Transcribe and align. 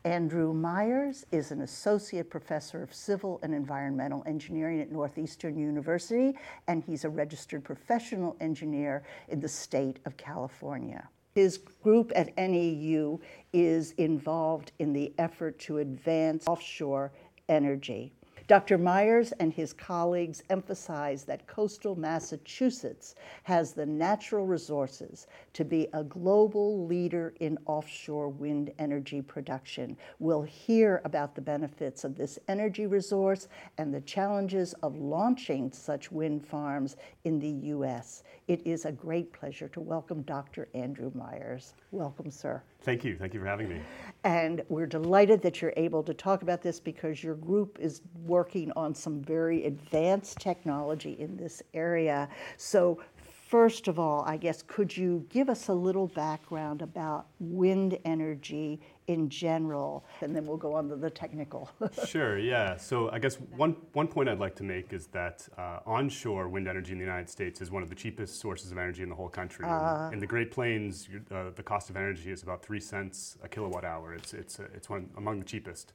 Andrew 0.08 0.54
Myers 0.54 1.26
is 1.32 1.50
an 1.50 1.60
associate 1.60 2.30
professor 2.30 2.82
of 2.82 2.94
civil 2.94 3.38
and 3.42 3.52
environmental 3.52 4.22
engineering 4.26 4.80
at 4.80 4.90
Northeastern 4.90 5.58
University, 5.58 6.34
and 6.66 6.82
he's 6.82 7.04
a 7.04 7.10
registered 7.10 7.62
professional 7.62 8.34
engineer 8.40 9.02
in 9.28 9.38
the 9.38 9.48
state 9.48 9.98
of 10.06 10.16
California. 10.16 11.06
His 11.34 11.58
group 11.58 12.10
at 12.16 12.34
NEU 12.38 13.20
is 13.52 13.92
involved 13.98 14.72
in 14.78 14.94
the 14.94 15.12
effort 15.18 15.58
to 15.60 15.76
advance 15.76 16.46
offshore 16.46 17.12
energy. 17.50 18.14
Dr. 18.48 18.78
Myers 18.78 19.32
and 19.32 19.52
his 19.52 19.74
colleagues 19.74 20.42
emphasize 20.48 21.24
that 21.24 21.46
coastal 21.46 21.94
Massachusetts 21.96 23.14
has 23.42 23.74
the 23.74 23.84
natural 23.84 24.46
resources 24.46 25.26
to 25.52 25.66
be 25.66 25.86
a 25.92 26.02
global 26.02 26.86
leader 26.86 27.34
in 27.40 27.58
offshore 27.66 28.30
wind 28.30 28.72
energy 28.78 29.20
production. 29.20 29.98
We'll 30.18 30.40
hear 30.40 31.02
about 31.04 31.34
the 31.34 31.42
benefits 31.42 32.04
of 32.04 32.16
this 32.16 32.38
energy 32.48 32.86
resource 32.86 33.48
and 33.76 33.92
the 33.92 34.00
challenges 34.00 34.72
of 34.82 34.96
launching 34.96 35.70
such 35.70 36.10
wind 36.10 36.46
farms 36.46 36.96
in 37.24 37.38
the 37.38 37.50
U.S. 37.50 38.22
It 38.48 38.62
is 38.66 38.86
a 38.86 38.92
great 38.92 39.30
pleasure 39.30 39.68
to 39.68 39.80
welcome 39.80 40.22
Dr. 40.22 40.68
Andrew 40.72 41.12
Myers. 41.14 41.74
Welcome, 41.90 42.30
sir. 42.30 42.62
Thank 42.80 43.04
you. 43.04 43.14
Thank 43.14 43.34
you 43.34 43.40
for 43.40 43.46
having 43.46 43.68
me. 43.68 43.82
And 44.24 44.62
we're 44.70 44.86
delighted 44.86 45.42
that 45.42 45.60
you're 45.60 45.74
able 45.76 46.02
to 46.04 46.14
talk 46.14 46.40
about 46.40 46.62
this 46.62 46.80
because 46.80 47.22
your 47.22 47.34
group 47.34 47.76
is 47.78 48.00
working 48.24 48.72
on 48.74 48.94
some 48.94 49.20
very 49.20 49.66
advanced 49.66 50.38
technology 50.38 51.12
in 51.20 51.36
this 51.36 51.62
area. 51.74 52.26
So, 52.56 53.02
first 53.48 53.86
of 53.86 53.98
all, 53.98 54.24
I 54.26 54.38
guess, 54.38 54.62
could 54.62 54.96
you 54.96 55.26
give 55.28 55.50
us 55.50 55.68
a 55.68 55.74
little 55.74 56.06
background 56.06 56.80
about 56.80 57.26
wind 57.40 57.98
energy 58.06 58.80
in 59.08 59.28
general, 59.30 60.04
and 60.20 60.36
then 60.36 60.46
we'll 60.46 60.58
go 60.58 60.74
on 60.74 60.88
to 60.90 60.96
the 60.96 61.10
technical. 61.10 61.70
sure, 62.06 62.38
yeah. 62.38 62.76
So 62.76 63.10
I 63.10 63.18
guess 63.18 63.36
one, 63.56 63.74
one 63.94 64.06
point 64.06 64.28
I'd 64.28 64.38
like 64.38 64.54
to 64.56 64.62
make 64.62 64.92
is 64.92 65.06
that 65.08 65.48
uh, 65.56 65.80
onshore 65.86 66.48
wind 66.48 66.68
energy 66.68 66.92
in 66.92 66.98
the 66.98 67.04
United 67.04 67.28
States 67.28 67.60
is 67.62 67.70
one 67.70 67.82
of 67.82 67.88
the 67.88 67.94
cheapest 67.94 68.38
sources 68.38 68.70
of 68.70 68.78
energy 68.78 69.02
in 69.02 69.08
the 69.08 69.14
whole 69.14 69.30
country. 69.30 69.64
Uh, 69.66 70.10
in 70.10 70.18
the 70.18 70.26
Great 70.26 70.50
Plains, 70.50 71.08
uh, 71.30 71.44
the 71.54 71.62
cost 71.62 71.88
of 71.88 71.96
energy 71.96 72.30
is 72.30 72.42
about 72.42 72.62
three 72.62 72.80
cents 72.80 73.38
a 73.42 73.48
kilowatt 73.48 73.84
hour. 73.84 74.14
It's, 74.14 74.34
it's, 74.34 74.60
it's 74.74 74.90
one 74.90 75.08
among 75.16 75.40
the 75.40 75.46
cheapest. 75.46 75.94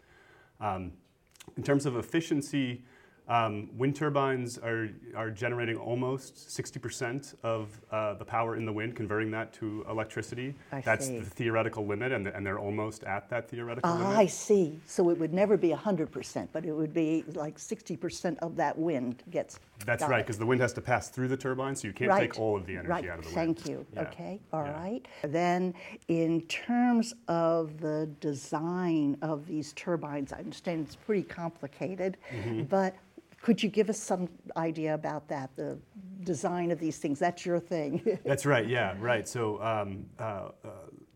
Um, 0.60 0.94
in 1.56 1.64
terms 1.64 1.86
of 1.86 1.96
efficiency, 1.96 2.84
um, 3.28 3.70
wind 3.78 3.96
turbines 3.96 4.58
are, 4.58 4.90
are 5.16 5.30
generating 5.30 5.78
almost 5.78 6.36
60% 6.50 7.36
of 7.44 7.70
uh, 7.92 8.16
the 8.16 8.26
power 8.26 8.58
in 8.58 8.66
the 8.66 8.74
wind, 8.74 8.96
converting 8.96 9.32
that 9.32 9.54
to 9.54 9.86
electricity. 9.90 10.54
I 10.72 10.82
That's 10.82 11.08
see. 11.08 11.20
the 11.20 11.26
theoretical 11.26 11.86
limit, 11.86 12.12
and, 12.12 12.28
and 12.28 12.46
they're 12.46 12.60
almost 12.60 13.04
at 13.06 13.30
that 13.30 13.50
theoretical 13.50 13.90
Ah, 13.90 13.96
limit. 13.98 14.18
I 14.18 14.26
see. 14.26 14.80
So 14.86 15.10
it 15.10 15.18
would 15.20 15.34
never 15.34 15.56
be 15.56 15.70
100%, 15.70 16.48
but 16.52 16.66
it 16.66 16.74
would 16.74 16.94
be 16.94 17.24
like 17.34 17.58
60% 17.58 18.38
of 18.40 18.56
that 18.58 18.78
wind 18.78 19.24
gets. 19.32 19.60
That's 19.86 20.04
right, 20.04 20.26
because 20.26 20.38
the 20.38 20.46
wind 20.46 20.60
has 20.62 20.74
to 20.74 20.82
pass 20.82 21.10
through 21.10 21.30
the 21.30 21.38
turbine, 21.38 21.76
so 21.76 21.88
you 21.88 21.94
can't 21.94 22.10
Right. 22.12 22.30
take 22.32 22.40
all 22.40 22.58
of 22.58 22.66
the 22.66 22.74
energy 22.74 22.90
right. 22.90 23.10
out 23.10 23.20
of 23.20 23.26
the 23.26 23.34
wind. 23.36 23.58
Thank 23.58 23.70
you. 23.70 23.86
Yeah. 23.94 24.02
Okay. 24.02 24.40
All 24.52 24.66
Yeah. 24.66 24.74
right. 24.82 25.08
Then, 25.24 25.74
in 26.10 26.42
terms 26.42 27.14
of 27.30 27.80
the 27.80 28.10
design 28.20 29.18
of 29.22 29.46
these 29.48 29.72
turbines, 29.74 30.34
I 30.34 30.40
understand 30.40 30.86
it's 30.86 30.96
pretty 30.98 31.24
complicated, 31.24 32.18
Mm-hmm. 32.34 32.64
but 32.64 32.96
could 33.44 33.62
you 33.62 33.70
give 33.70 33.90
us 33.90 34.00
some 34.00 34.30
idea 34.56 34.94
about 34.94 35.28
that, 35.28 35.54
the 35.58 35.78
design 36.24 36.72
of 36.72 36.80
these 36.80 36.98
things? 36.98 37.20
That's 37.20 37.46
your 37.46 37.60
thing. 37.60 38.18
That's 38.26 38.46
right, 38.46 38.66
yeah, 38.68 38.96
right. 39.00 39.28
So 39.28 39.62
um, 39.62 40.06
uh, 40.18 40.24
uh, 40.24 40.70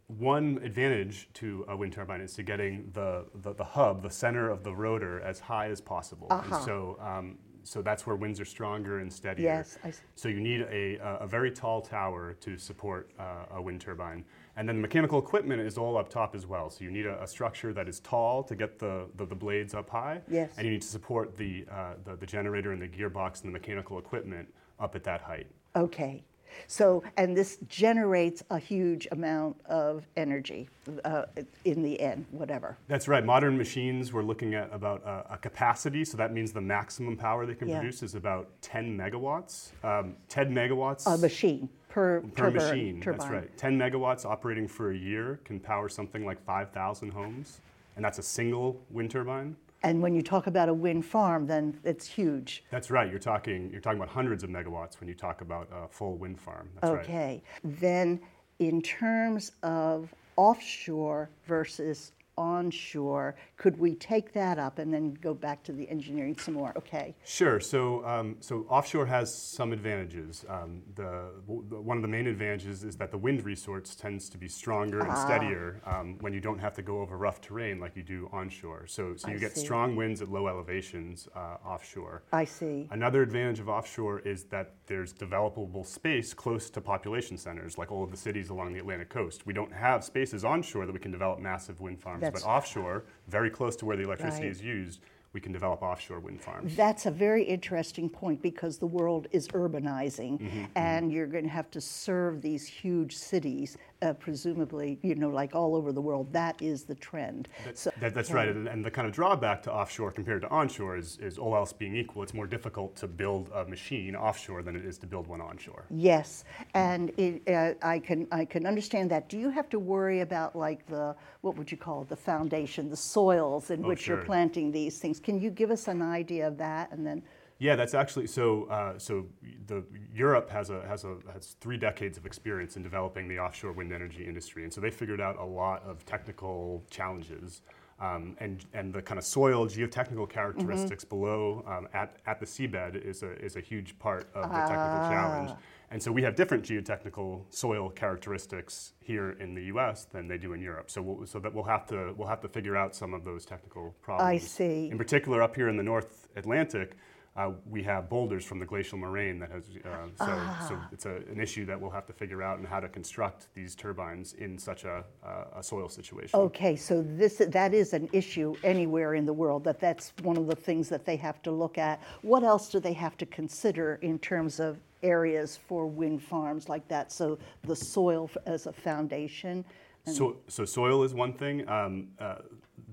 one 0.08 0.60
advantage 0.62 1.30
to 1.36 1.66
a 1.70 1.76
wind 1.78 1.94
turbine 1.94 2.20
is 2.20 2.34
to 2.36 2.44
getting 2.44 2.90
the, 2.94 3.26
the, 3.36 3.54
the 3.54 3.64
hub, 3.64 4.04
the 4.04 4.10
center 4.10 4.50
of 4.50 4.62
the 4.66 4.76
rotor, 4.76 5.22
as 5.22 5.40
high 5.40 5.70
as 5.70 5.80
possible. 5.80 6.28
Uh-huh. 6.30 6.56
And 6.58 6.66
so, 6.66 6.98
um, 7.00 7.38
so 7.64 7.82
that's 7.82 8.06
where 8.06 8.18
winds 8.18 8.42
are 8.42 8.46
stronger 8.46 9.00
and 9.00 9.12
steadier. 9.12 9.46
Yes, 9.46 9.78
I 9.86 9.88
s- 9.90 10.02
So 10.16 10.28
you 10.28 10.42
need 10.42 10.62
a, 10.70 10.98
a, 10.98 11.16
a 11.22 11.28
very 11.28 11.50
tall 11.52 11.82
tower 11.82 12.34
to 12.42 12.58
support 12.58 13.09
uh, 13.18 13.56
a 13.56 13.62
wind 13.62 13.80
turbine. 13.80 14.26
And 14.57 14.68
then 14.68 14.78
the 14.78 14.81
mechanical 14.81 15.19
equipment 15.19 15.62
is 15.62 15.78
all 15.78 15.97
up 15.97 16.09
top 16.09 16.35
as 16.35 16.47
well. 16.47 16.72
So 16.72 16.84
you 16.84 16.90
need 16.90 17.06
a, 17.06 17.22
a 17.22 17.28
structure 17.28 17.73
that 17.73 17.88
is 17.88 18.00
tall 18.00 18.44
to 18.44 18.56
get 18.56 18.79
the, 18.79 19.06
the, 19.16 19.25
the 19.28 19.35
blades 19.35 19.75
up 19.75 19.88
high. 19.88 20.19
Yes. 20.28 20.50
And 20.57 20.66
you 20.66 20.72
need 20.72 20.81
to 20.81 20.88
support 20.88 21.38
the, 21.38 21.63
uh, 21.72 21.94
the, 22.03 22.16
the 22.16 22.25
generator 22.25 22.72
and 22.72 22.81
the 22.81 22.88
gearbox 22.88 23.44
and 23.44 23.50
the 23.50 23.53
mechanical 23.53 24.00
equipment 24.00 24.51
up 24.79 24.96
at 24.96 25.03
that 25.03 25.22
height. 25.22 25.46
Okay. 25.75 26.23
So, 26.68 27.03
and 27.18 27.35
this 27.35 27.58
generates 27.69 28.44
a 28.50 28.59
huge 28.59 29.08
amount 29.12 29.59
of 29.66 30.06
energy 30.16 30.69
uh, 31.06 31.24
in 31.66 31.84
the 31.84 32.00
end, 32.00 32.25
whatever. 32.31 32.78
That's 32.88 33.08
right. 33.08 33.24
Modern 33.25 33.58
machines, 33.58 34.12
we're 34.13 34.24
looking 34.24 34.53
at 34.53 34.74
about 34.74 35.06
uh, 35.06 35.24
a 35.30 35.38
capacity, 35.38 36.03
so 36.06 36.18
that 36.18 36.34
means 36.34 36.52
the 36.52 36.62
maximum 36.62 37.16
power 37.18 37.46
they 37.46 37.56
can 37.56 37.68
Yeah. 37.69 37.80
produce 37.80 38.03
is 38.03 38.16
about 38.16 38.50
10 38.62 38.97
megawatts. 38.97 39.72
Um, 39.84 40.16
10 40.30 40.52
megawatts 40.53 41.06
A 41.13 41.18
machine 41.18 41.69
per, 41.90 42.22
per 42.22 42.52
turbi- 42.52 42.53
machine. 42.56 43.02
turbine. 43.02 43.19
That's 43.19 43.31
right. 43.31 43.58
10 43.58 43.78
megawatts 43.78 44.25
operating 44.25 44.68
for 44.68 44.91
a 44.91 44.97
year 44.97 45.40
can 45.46 45.59
power 45.59 45.90
something 45.90 46.25
like 46.25 46.44
5,000 46.46 47.12
homes, 47.12 47.62
and 47.96 48.03
that's 48.03 48.19
a 48.19 48.24
single 48.24 48.81
wind 48.90 49.12
turbine. 49.12 49.56
And 49.84 50.02
when 50.02 50.14
you 50.16 50.22
talk 50.22 50.48
about 50.48 50.70
a 50.70 50.74
wind 50.74 51.06
farm, 51.06 51.46
then 51.46 51.80
it's 51.84 52.08
huge. 52.08 52.64
That's 52.72 52.90
right. 52.90 53.10
You're 53.10 53.20
talking 53.20 53.70
you're 53.72 53.82
talking 53.82 54.00
about 54.00 54.10
hundreds 54.10 54.44
of 54.44 54.50
megawatts 54.50 55.00
when 55.00 55.08
you 55.08 55.16
talk 55.16 55.42
about 55.42 55.70
a 55.72 55.88
full 55.88 56.18
wind 56.18 56.40
farm. 56.40 56.70
That's 56.82 56.94
right. 56.94 57.04
Okay. 57.04 57.44
Then, 57.64 58.20
in 58.60 58.82
terms 58.82 59.52
of 59.64 60.14
offshore 60.36 61.30
versus 61.46 62.12
onshore, 62.38 63.36
could 63.58 63.78
we 63.80 63.96
take 63.96 64.34
that 64.34 64.59
up 64.59 64.80
and 64.80 64.94
then 64.94 65.14
go 65.22 65.34
back 65.34 65.64
to 65.64 65.72
the 65.72 65.90
engineering 65.90 66.38
some 66.38 66.53
more? 66.53 66.74
Okay. 66.78 67.16
Sure. 67.25 67.59
So, 67.59 68.06
um, 68.06 68.38
so 68.40 68.66
offshore 68.70 69.06
has 69.06 69.34
some 69.34 69.74
advantages. 69.74 70.46
Um, 70.50 70.81
the, 70.96 71.31
one 71.47 71.97
of 71.97 72.02
the 72.02 72.08
main 72.08 72.28
advantages 72.28 72.84
is 72.84 72.96
that 72.97 73.12
the 73.12 73.18
wind 73.18 73.44
resource 73.46 73.96
tends 73.96 74.30
to 74.30 74.38
be 74.38 74.47
stronger 74.47 75.02
Ah. 75.02 75.09
and 75.09 75.18
steadier 75.18 75.81
um, 75.86 76.18
when 76.22 76.34
you 76.34 76.40
don't 76.40 76.59
have 76.59 76.74
to 76.76 76.81
go 76.81 77.02
over 77.02 77.18
rough 77.18 77.42
terrain 77.42 77.80
like 77.80 77.96
you 77.96 78.03
do 78.03 78.30
onshore. 78.31 78.86
So, 78.88 79.16
so 79.16 79.28
I 79.28 79.31
you 79.34 79.40
get 79.40 79.53
see. 79.56 79.62
strong 79.62 79.96
winds 79.96 80.22
at 80.22 80.30
low 80.30 80.47
elevations 80.47 81.28
uh, 81.36 81.58
offshore. 81.66 82.24
I 82.31 82.46
see. 82.46 82.88
Another 82.92 83.22
advantage 83.22 83.59
of 83.59 83.70
offshore 83.70 84.20
is 84.20 84.44
that 84.46 84.74
there's 84.88 85.14
developable 85.14 85.86
space 85.86 86.34
close 86.34 86.70
to 86.72 86.81
population 86.81 87.38
centers, 87.38 87.78
like 87.78 87.92
all 87.92 88.03
of 88.03 88.12
the 88.12 88.18
cities 88.18 88.50
along 88.50 88.74
the 88.74 88.80
Atlantic 88.80 89.09
coast. 89.09 89.46
We 89.46 89.53
don't 89.53 89.74
have 89.74 90.03
spaces 90.03 90.44
onshore 90.46 90.85
that 90.85 90.91
we 90.94 91.00
can 91.00 91.11
develop 91.11 91.40
massive 91.40 91.79
wind 91.82 92.00
farms, 92.02 92.27
That's- 92.28 92.44
but 92.44 92.50
offshore, 92.50 93.03
very 93.28 93.50
close 93.50 93.76
to 93.78 93.85
where 93.85 93.97
the 93.97 94.03
electricity 94.03 94.44
Right. 94.47 94.52
is 94.52 94.62
used, 94.62 95.02
we 95.34 95.41
can 95.41 95.52
develop 95.52 95.82
offshore 95.82 96.20
wind 96.20 96.41
farms. 96.41 96.76
That's 96.76 97.06
a 97.06 97.12
very 97.12 97.44
interesting 97.44 98.09
point 98.09 98.41
because 98.41 98.78
the 98.78 98.88
world 98.88 99.28
is 99.32 99.47
urbanizing, 99.50 100.40
Mm-hmm, 100.40 100.64
and 100.76 101.12
you're 101.12 101.28
going 101.28 101.44
to 101.44 101.50
have 101.50 101.70
to 101.72 101.82
serve 101.82 102.41
these 102.41 102.66
huge 102.66 103.16
cities, 103.16 103.78
uh, 104.02 104.14
presumably, 104.14 105.00
you 105.02 105.16
know, 105.16 105.29
like 105.29 105.53
all 105.56 105.76
over 105.76 105.91
the 105.91 106.02
world. 106.02 106.32
That 106.34 106.62
is 106.62 106.84
the 106.84 106.96
trend. 106.96 107.50
So, 107.74 107.91
That, 108.00 108.14
that's 108.14 108.32
right, 108.32 108.47
and, 108.50 108.68
and 108.68 108.84
the 108.84 108.91
kind 108.91 109.08
of 109.08 109.14
drawback 109.14 109.62
to 109.64 109.72
offshore 109.74 110.12
compared 110.12 110.41
to 110.44 110.50
onshore 110.50 110.97
is, 110.97 111.18
is 111.18 111.38
all 111.38 111.56
else 111.56 111.73
being 111.73 111.96
equal, 111.96 112.23
it's 112.23 112.34
more 112.34 112.47
difficult 112.47 112.96
to 112.97 113.08
build 113.08 113.50
a 113.53 113.66
machine 113.66 114.16
offshore 114.16 114.64
than 114.64 114.76
it 114.76 114.85
is 114.85 114.97
to 115.00 115.08
build 115.08 115.28
one 115.28 115.41
onshore. 115.41 115.85
Yes, 115.90 116.44
and 116.73 117.12
it, 117.18 117.41
uh, 117.47 117.73
I 117.85 118.00
can 118.00 118.28
I 118.32 118.46
can 118.46 118.66
understand 118.66 119.12
that. 119.12 119.30
Do 119.30 119.38
you 119.38 119.50
have 119.50 119.70
to 119.70 119.80
worry 119.80 120.22
about 120.22 120.56
like 120.56 120.85
the 120.88 121.16
what 121.41 121.58
would 121.58 121.72
you 121.72 121.78
call 121.78 122.02
it, 122.03 122.09
the 122.09 122.16
foundation, 122.16 122.90
the 122.90 122.96
soils 122.96 123.70
in 123.72 123.84
Oh, 123.84 123.88
which 123.88 124.08
you're 124.08 124.18
planting 124.23 124.72
these 124.72 125.00
things? 125.00 125.16
Can 125.19 125.40
you 125.40 125.49
give 125.49 125.72
us 125.72 125.87
an 125.87 126.02
idea 126.02 126.47
of 126.47 126.58
that, 126.58 126.91
and 126.91 127.05
then 127.05 127.23
Yeah, 127.59 127.75
that's 127.75 127.93
actually 127.93 128.28
so. 128.28 128.66
Uh, 128.66 128.99
so 128.99 129.25
the 129.66 129.84
Europe 130.14 130.49
has 130.49 130.69
a 130.69 130.85
has 130.87 131.03
a 131.05 131.17
has 131.34 131.55
three 131.59 131.78
decades 131.78 132.17
of 132.17 132.25
experience 132.25 132.78
in 132.78 132.84
developing 132.84 133.28
the 133.28 133.40
offshore 133.40 133.72
wind 133.72 133.91
energy 133.91 134.25
industry, 134.25 134.64
and 134.64 134.72
so 134.72 134.79
they 134.79 134.91
figured 134.91 135.22
out 135.22 135.37
a 135.37 135.46
lot 135.46 135.84
of 135.84 136.05
technical 136.05 136.84
challenges. 136.90 137.61
Um, 137.99 138.37
and, 138.40 138.64
and 138.75 138.93
the 138.93 139.02
kind 139.02 139.17
of 139.17 139.25
soil 139.25 139.66
geotechnical 139.66 140.29
characteristics 140.29 141.03
mm-hmm. 141.03 141.16
below 141.16 141.63
um, 141.66 141.87
at, 141.96 142.17
at 142.28 142.40
the 142.40 142.46
seabed 142.46 143.03
is 143.03 143.23
a, 143.23 143.31
is 143.43 143.55
a 143.55 143.59
huge 143.59 143.97
part 143.97 144.29
of 144.35 144.43
the 144.43 144.55
technical 144.55 144.78
ah. 144.78 145.09
challenge. 145.09 145.52
And 145.89 146.03
so 146.03 146.11
we 146.11 146.22
have 146.23 146.35
different 146.35 146.66
geotechnical 146.66 147.45
soil 147.49 147.89
characteristics 147.89 148.93
here 148.99 149.31
in 149.39 149.53
the 149.53 149.63
U.S. 149.66 150.05
than 150.05 150.28
they 150.28 150.37
do 150.37 150.51
in 150.51 150.61
Europe. 150.61 150.91
So, 150.91 151.01
we'll, 151.01 151.25
so 151.25 151.39
that 151.39 151.53
we'll 151.53 151.63
have 151.63 151.85
to 151.87 152.13
we'll 152.17 152.28
have 152.28 152.41
to 152.41 152.49
figure 152.49 152.75
out 152.75 152.93
some 152.93 153.13
of 153.13 153.23
those 153.23 153.45
technical 153.45 153.95
problems. 154.01 154.43
I 154.43 154.45
see. 154.45 154.89
In 154.91 154.97
particular, 154.97 155.41
up 155.41 155.55
here 155.55 155.69
in 155.69 155.78
the 155.78 155.84
North 155.84 156.28
Atlantic, 156.35 156.97
uh, 157.37 157.51
we 157.69 157.84
have 157.84 158.09
boulders 158.09 158.43
from 158.43 158.57
the 158.57 158.66
glacial 158.66 158.97
moraine 158.97 159.37
that 159.37 159.51
has, 159.51 159.66
uh, 159.85 160.07
so, 160.17 160.25
ah. 160.28 160.66
so 160.67 160.79
it's 160.91 161.05
a, 161.05 161.17
an 161.31 161.39
issue 161.39 161.66
that 161.66 161.79
we'll 161.79 161.91
have 161.91 162.07
to 162.07 162.13
figure 162.13 162.41
out 162.41 162.57
and 162.57 162.67
how 162.67 162.79
to 162.79 162.89
construct 162.89 163.47
these 163.53 163.75
turbines 163.75 164.34
in 164.34 164.57
such 164.57 164.85
a, 164.85 165.03
uh, 165.23 165.59
a 165.59 165.63
soil 165.63 165.87
situation. 165.87 166.37
Okay, 166.39 166.75
so 166.75 167.05
this 167.16 167.37
that 167.37 167.75
is 167.75 167.93
an 167.93 168.09
issue 168.11 168.55
anywhere 168.63 169.13
in 169.13 169.25
the 169.25 169.34
world. 169.34 169.63
That 169.63 169.79
that's 169.79 170.13
one 170.23 170.35
of 170.35 170.47
the 170.47 170.55
things 170.55 170.89
that 170.89 171.05
they 171.05 171.16
have 171.17 171.43
to 171.43 171.51
look 171.51 171.78
at. 171.78 172.01
What 172.23 172.43
else 172.43 172.69
do 172.69 172.79
they 172.79 172.93
have 172.93 173.17
to 173.17 173.25
consider 173.28 173.99
in 174.01 174.17
terms 174.17 174.59
of 174.59 174.79
areas 175.03 175.59
for 175.67 175.85
wind 175.85 176.23
farms 176.23 176.69
like 176.69 176.87
that? 176.87 177.11
So 177.11 177.37
the 177.63 177.75
soil 177.75 178.31
as 178.47 178.66
a 178.66 178.73
foundation. 178.73 179.63
So, 180.05 180.37
so 180.47 180.63
soil 180.63 181.03
is 181.03 181.13
one 181.13 181.34
thing. 181.34 181.67
Um, 181.67 182.07
uh, 182.17 182.35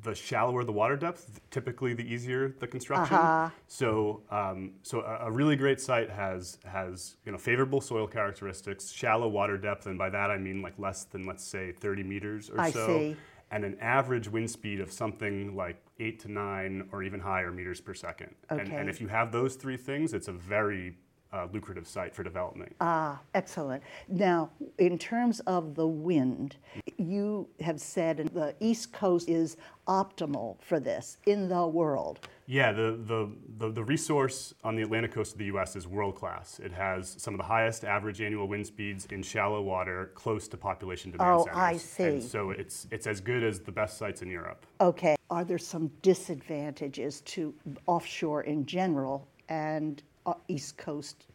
the 0.04 0.14
shallower 0.14 0.62
the 0.62 0.72
water 0.72 0.96
depth, 0.96 1.40
typically 1.50 1.94
the 1.94 2.04
easier 2.04 2.54
the 2.60 2.66
construction. 2.66 3.16
Uh-huh. 3.16 3.50
So, 3.66 4.22
um, 4.30 4.74
so 4.82 5.00
a, 5.00 5.26
a, 5.26 5.32
really 5.32 5.56
great 5.56 5.80
site 5.80 6.10
has 6.10 6.58
has 6.64 7.16
you 7.24 7.32
know 7.32 7.38
favorable 7.38 7.80
soil 7.80 8.06
characteristics, 8.06 8.92
shallow 8.92 9.26
water 9.26 9.58
depth, 9.58 9.86
and 9.86 9.98
by 9.98 10.10
that 10.10 10.30
I 10.30 10.38
mean 10.38 10.62
like 10.62 10.78
less 10.78 11.04
than 11.04 11.26
let's 11.26 11.42
say 11.42 11.72
30 11.72 12.04
meters 12.04 12.50
or 12.50 12.60
I 12.60 12.70
so, 12.70 12.86
see. 12.86 13.16
and 13.50 13.64
an 13.64 13.76
average 13.80 14.28
wind 14.28 14.50
speed 14.50 14.80
of 14.80 14.92
something 14.92 15.56
like 15.56 15.82
eight 15.98 16.20
to 16.20 16.30
nine 16.30 16.88
or 16.92 17.02
even 17.02 17.18
higher 17.18 17.50
meters 17.50 17.80
per 17.80 17.94
second. 17.94 18.34
Okay. 18.52 18.62
And, 18.62 18.72
and 18.72 18.90
if 18.90 19.00
you 19.00 19.08
have 19.08 19.32
those 19.32 19.56
three 19.56 19.76
things, 19.76 20.12
it's 20.12 20.28
a 20.28 20.32
very 20.32 20.94
uh, 21.34 21.48
lucrative 21.52 21.86
site 21.86 22.14
for 22.14 22.22
development. 22.22 22.74
Ah, 22.80 23.20
excellent. 23.34 23.82
Now, 24.08 24.50
in 24.78 24.98
terms 24.98 25.40
of 25.40 25.74
the 25.74 25.86
wind, 25.86 26.56
you 26.96 27.48
have 27.60 27.80
said 27.80 28.30
the 28.32 28.54
East 28.60 28.92
Coast 28.92 29.28
is 29.28 29.56
optimal 29.88 30.56
for 30.62 30.78
this 30.78 31.18
in 31.26 31.48
the 31.48 31.66
world. 31.66 32.20
Yeah, 32.46 32.72
the, 32.72 32.98
the, 33.04 33.30
the, 33.58 33.72
the, 33.72 33.82
resource 33.82 34.54
on 34.62 34.76
the 34.76 34.82
Atlantic 34.82 35.12
coast 35.12 35.32
of 35.32 35.38
the 35.38 35.46
U.S. 35.46 35.76
is 35.76 35.86
world 35.86 36.14
class. 36.14 36.60
It 36.62 36.72
has 36.72 37.16
some 37.18 37.34
of 37.34 37.38
the 37.38 37.44
highest 37.44 37.84
average 37.84 38.20
annual 38.20 38.46
wind 38.46 38.66
speeds 38.66 39.06
in 39.10 39.22
shallow 39.22 39.62
water 39.62 40.12
close 40.14 40.46
to 40.48 40.56
population 40.56 41.10
demand 41.10 41.40
oh, 41.40 41.44
centers. 41.44 41.58
I 41.58 41.76
see. 41.78 42.04
And 42.04 42.22
so 42.22 42.50
it's, 42.50 42.86
it's 42.90 43.06
as 43.06 43.20
good 43.20 43.42
as 43.42 43.60
the 43.60 43.72
best 43.72 43.98
sites 43.98 44.22
in 44.22 44.30
Europe. 44.30 44.66
Okay. 44.80 45.16
Are 45.30 45.44
there 45.44 45.58
some 45.58 45.90
disadvantages 46.02 47.22
to 47.22 47.54
offshore 47.86 48.42
in 48.42 48.66
general 48.66 49.26
and 49.48 50.02
uh, 50.26 50.34
East 50.48 50.76
Coast 50.76 51.26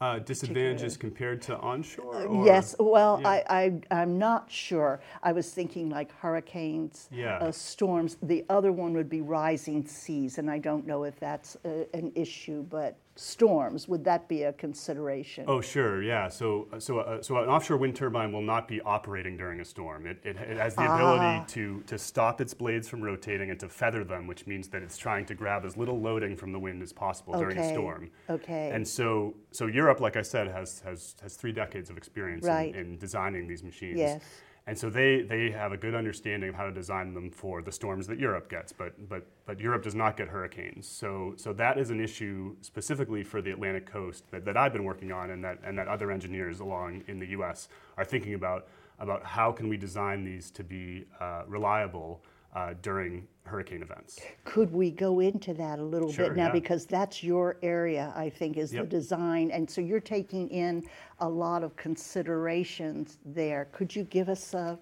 uh, 0.00 0.18
disadvantages 0.18 0.96
compared 0.96 1.40
to 1.42 1.56
onshore? 1.58 2.16
Uh, 2.16 2.24
or? 2.24 2.46
Yes, 2.46 2.74
well, 2.78 3.20
yeah. 3.22 3.28
I, 3.28 3.80
I, 3.90 4.02
am 4.02 4.18
not 4.18 4.50
sure. 4.50 5.00
I 5.22 5.32
was 5.32 5.50
thinking 5.50 5.88
like 5.88 6.12
hurricanes, 6.18 7.08
yeah. 7.10 7.38
uh, 7.38 7.52
storms. 7.52 8.16
The 8.22 8.44
other 8.48 8.72
one 8.72 8.92
would 8.94 9.08
be 9.08 9.20
rising 9.20 9.86
seas, 9.86 10.38
and 10.38 10.50
I 10.50 10.58
don't 10.58 10.86
know 10.86 11.04
if 11.04 11.18
that's 11.20 11.56
a, 11.64 11.86
an 11.94 12.12
issue, 12.14 12.64
but 12.64 12.96
storms, 13.16 13.86
would 13.86 14.04
that 14.04 14.28
be 14.28 14.42
a 14.42 14.52
consideration? 14.52 15.44
Oh, 15.46 15.60
sure, 15.60 16.02
yeah. 16.02 16.28
So, 16.28 16.68
so, 16.78 16.98
uh, 16.98 17.22
so 17.22 17.38
an 17.38 17.48
offshore 17.48 17.76
wind 17.76 17.94
turbine 17.94 18.32
will 18.32 18.42
not 18.42 18.66
be 18.66 18.80
operating 18.80 19.36
during 19.36 19.60
a 19.60 19.64
storm. 19.64 20.06
It, 20.06 20.18
it, 20.24 20.36
it 20.36 20.56
has 20.56 20.74
the 20.74 20.82
ah. 20.82 20.94
ability 20.96 21.52
to, 21.54 21.82
to 21.86 21.98
stop 21.98 22.40
its 22.40 22.54
blades 22.54 22.88
from 22.88 23.02
rotating 23.02 23.50
and 23.50 23.60
to 23.60 23.68
feather 23.68 24.02
them, 24.04 24.26
which 24.26 24.46
means 24.46 24.68
that 24.68 24.82
it's 24.82 24.96
trying 24.96 25.26
to 25.26 25.34
grab 25.34 25.64
as 25.64 25.76
little 25.76 26.00
loading 26.00 26.36
from 26.36 26.52
the 26.52 26.58
wind 26.58 26.82
as 26.82 26.92
possible 26.92 27.34
okay. 27.34 27.42
during 27.42 27.58
a 27.58 27.68
storm. 27.72 28.10
Okay. 28.28 28.70
And 28.72 28.86
so, 28.86 29.34
so 29.52 29.66
Europe, 29.66 30.00
like 30.00 30.16
I 30.16 30.22
said, 30.22 30.48
has, 30.48 30.80
has, 30.80 31.14
has 31.22 31.36
three 31.36 31.52
decades 31.52 31.90
of 31.90 31.96
experience 31.96 32.44
right. 32.44 32.74
in, 32.74 32.80
in 32.80 32.98
designing 32.98 33.46
these 33.46 33.62
machines. 33.62 33.98
Yes. 33.98 34.22
And 34.66 34.78
so 34.78 34.88
they, 34.88 35.20
they 35.20 35.50
have 35.50 35.72
a 35.72 35.76
good 35.76 35.94
understanding 35.94 36.48
of 36.48 36.54
how 36.54 36.64
to 36.64 36.72
design 36.72 37.12
them 37.12 37.30
for 37.30 37.60
the 37.60 37.70
storms 37.70 38.06
that 38.06 38.18
Europe 38.18 38.48
gets, 38.48 38.72
but, 38.72 38.94
but, 39.10 39.26
but 39.44 39.60
Europe 39.60 39.82
does 39.82 39.94
not 39.94 40.16
get 40.16 40.28
hurricanes. 40.28 40.88
So, 40.88 41.34
so 41.36 41.52
that 41.52 41.78
is 41.78 41.90
an 41.90 42.00
issue 42.00 42.56
specifically 42.62 43.22
for 43.22 43.42
the 43.42 43.50
Atlantic 43.50 43.84
coast 43.84 44.24
that, 44.30 44.46
that 44.46 44.56
I've 44.56 44.72
been 44.72 44.84
working 44.84 45.12
on 45.12 45.30
and 45.30 45.44
that, 45.44 45.58
and 45.64 45.76
that 45.78 45.86
other 45.86 46.10
engineers 46.10 46.60
along 46.60 47.04
in 47.08 47.18
the 47.18 47.26
US 47.28 47.68
are 47.98 48.06
thinking 48.06 48.32
about, 48.32 48.68
about 48.98 49.22
how 49.22 49.52
can 49.52 49.68
we 49.68 49.76
design 49.76 50.24
these 50.24 50.50
to 50.52 50.64
be 50.64 51.04
uh, 51.20 51.42
reliable 51.46 52.22
uh, 52.54 52.74
during 52.82 53.26
hurricane 53.44 53.82
events. 53.82 54.20
Could 54.44 54.72
we 54.72 54.90
go 54.90 55.20
into 55.20 55.52
that 55.54 55.78
a 55.78 55.82
little 55.82 56.10
sure, 56.10 56.28
bit 56.28 56.36
now? 56.36 56.46
Yeah. 56.46 56.52
Because 56.52 56.86
that's 56.86 57.22
your 57.22 57.58
area, 57.62 58.12
I 58.16 58.30
think, 58.30 58.56
is 58.56 58.72
yep. 58.72 58.84
the 58.84 58.88
design. 58.88 59.50
And 59.50 59.68
so 59.68 59.80
you're 59.80 60.00
taking 60.00 60.48
in 60.48 60.84
a 61.18 61.28
lot 61.28 61.62
of 61.62 61.76
considerations 61.76 63.18
there. 63.24 63.68
Could 63.72 63.94
you 63.94 64.04
give 64.04 64.28
us 64.28 64.54
a 64.54 64.78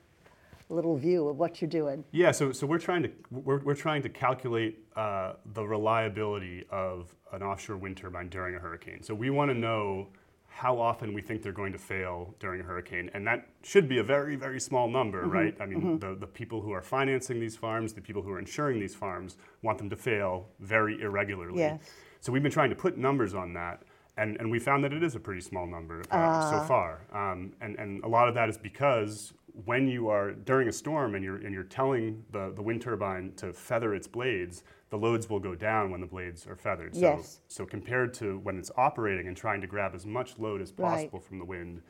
little 0.69 0.97
view 0.97 1.29
of 1.29 1.39
what 1.39 1.61
you're 1.61 1.69
doing? 1.71 2.05
Yeah, 2.13 2.31
so, 2.31 2.53
so 2.53 2.67
we're 2.67 2.79
trying 2.79 3.03
to 3.03 3.11
we're, 3.31 3.59
we're 3.61 3.75
trying 3.75 4.03
to 4.03 4.09
calculate 4.09 4.79
uh, 4.97 5.35
the 5.53 5.65
reliability 5.65 6.65
of 6.71 7.15
an 7.33 7.43
offshore 7.43 7.77
wind 7.77 7.97
turbine 7.97 8.29
during 8.29 8.55
a 8.55 8.59
hurricane. 8.59 9.03
So 9.03 9.15
we 9.15 9.31
want 9.31 9.51
to 9.51 9.55
know 9.55 10.09
how 10.55 10.79
often 10.79 11.15
we 11.15 11.23
think 11.23 11.43
they're 11.43 11.51
going 11.51 11.73
to 11.73 11.79
fail 11.79 12.35
during 12.39 12.61
a 12.61 12.65
hurricane. 12.65 13.11
And 13.15 13.27
that 13.27 13.49
should 13.63 13.89
be 13.89 13.99
a 13.99 14.03
very, 14.03 14.37
very 14.37 14.61
small 14.61 14.89
number, 14.89 15.23
mm-hmm. 15.23 15.31
right? 15.31 15.57
I 15.61 15.67
mean, 15.67 15.81
mm-hmm. 15.81 15.99
the, 15.99 16.15
the 16.15 16.27
people 16.27 16.61
who 16.61 16.73
are 16.73 16.83
financing 16.83 17.41
these 17.41 17.57
farms, 17.57 17.95
the 17.95 18.03
people 18.03 18.23
who 18.23 18.31
are 18.31 18.39
insuring 18.39 18.79
these 18.79 18.95
farms, 18.95 19.39
want 19.63 19.79
them 19.79 19.89
to 19.91 19.97
fail 19.97 20.49
very 20.61 21.01
irregularly. 21.01 21.59
Yes. 21.59 21.81
So 22.21 22.33
we've 22.33 22.43
been 22.43 22.53
trying 22.53 22.71
to 22.71 22.77
put 22.77 22.99
numbers 22.99 23.35
on 23.35 23.55
that. 23.55 23.83
And, 24.19 24.37
and 24.41 24.51
we 24.51 24.59
found 24.59 24.85
that 24.85 24.93
it 24.93 25.03
is 25.03 25.15
a 25.15 25.21
pretty 25.21 25.41
small 25.41 25.67
number 25.67 26.03
uh, 26.13 26.17
uh. 26.17 26.51
so 26.51 26.69
far. 26.69 27.01
Um, 27.13 27.55
and, 27.63 27.77
and 27.79 28.05
a 28.05 28.09
lot 28.09 28.29
of 28.29 28.35
that 28.35 28.51
is 28.51 28.59
because 28.59 29.33
when 29.65 29.89
you 29.89 30.09
are 30.09 30.33
during 30.33 30.69
a 30.69 30.73
storm 30.73 31.15
and 31.15 31.25
you're, 31.25 31.37
and 31.37 31.55
you're 31.55 31.65
telling 31.65 32.25
the, 32.31 32.53
the 32.55 32.63
wind 32.63 32.83
turbine 32.83 33.33
to 33.37 33.55
feather 33.55 33.95
its 33.95 34.07
blades, 34.07 34.65
the 34.93 34.99
loads 34.99 35.31
will 35.31 35.41
go 35.41 35.55
down 35.55 35.91
when 35.91 36.03
the 36.03 36.07
blades 36.07 36.47
are 36.47 36.55
feathered. 36.55 36.95
Yes. 36.95 37.41
So, 37.49 37.65
so 37.65 37.67
compared 37.67 38.13
to 38.15 38.39
when 38.41 38.59
it's 38.59 38.71
operating 38.77 39.27
and 39.27 39.35
trying 39.35 39.63
to 39.63 39.67
grab 39.67 39.95
as 39.95 40.05
much 40.05 40.39
load 40.39 40.61
as 40.61 40.71
possible 40.71 41.19
right. 41.19 41.27
from 41.27 41.39
the 41.39 41.47
wind, 41.47 41.81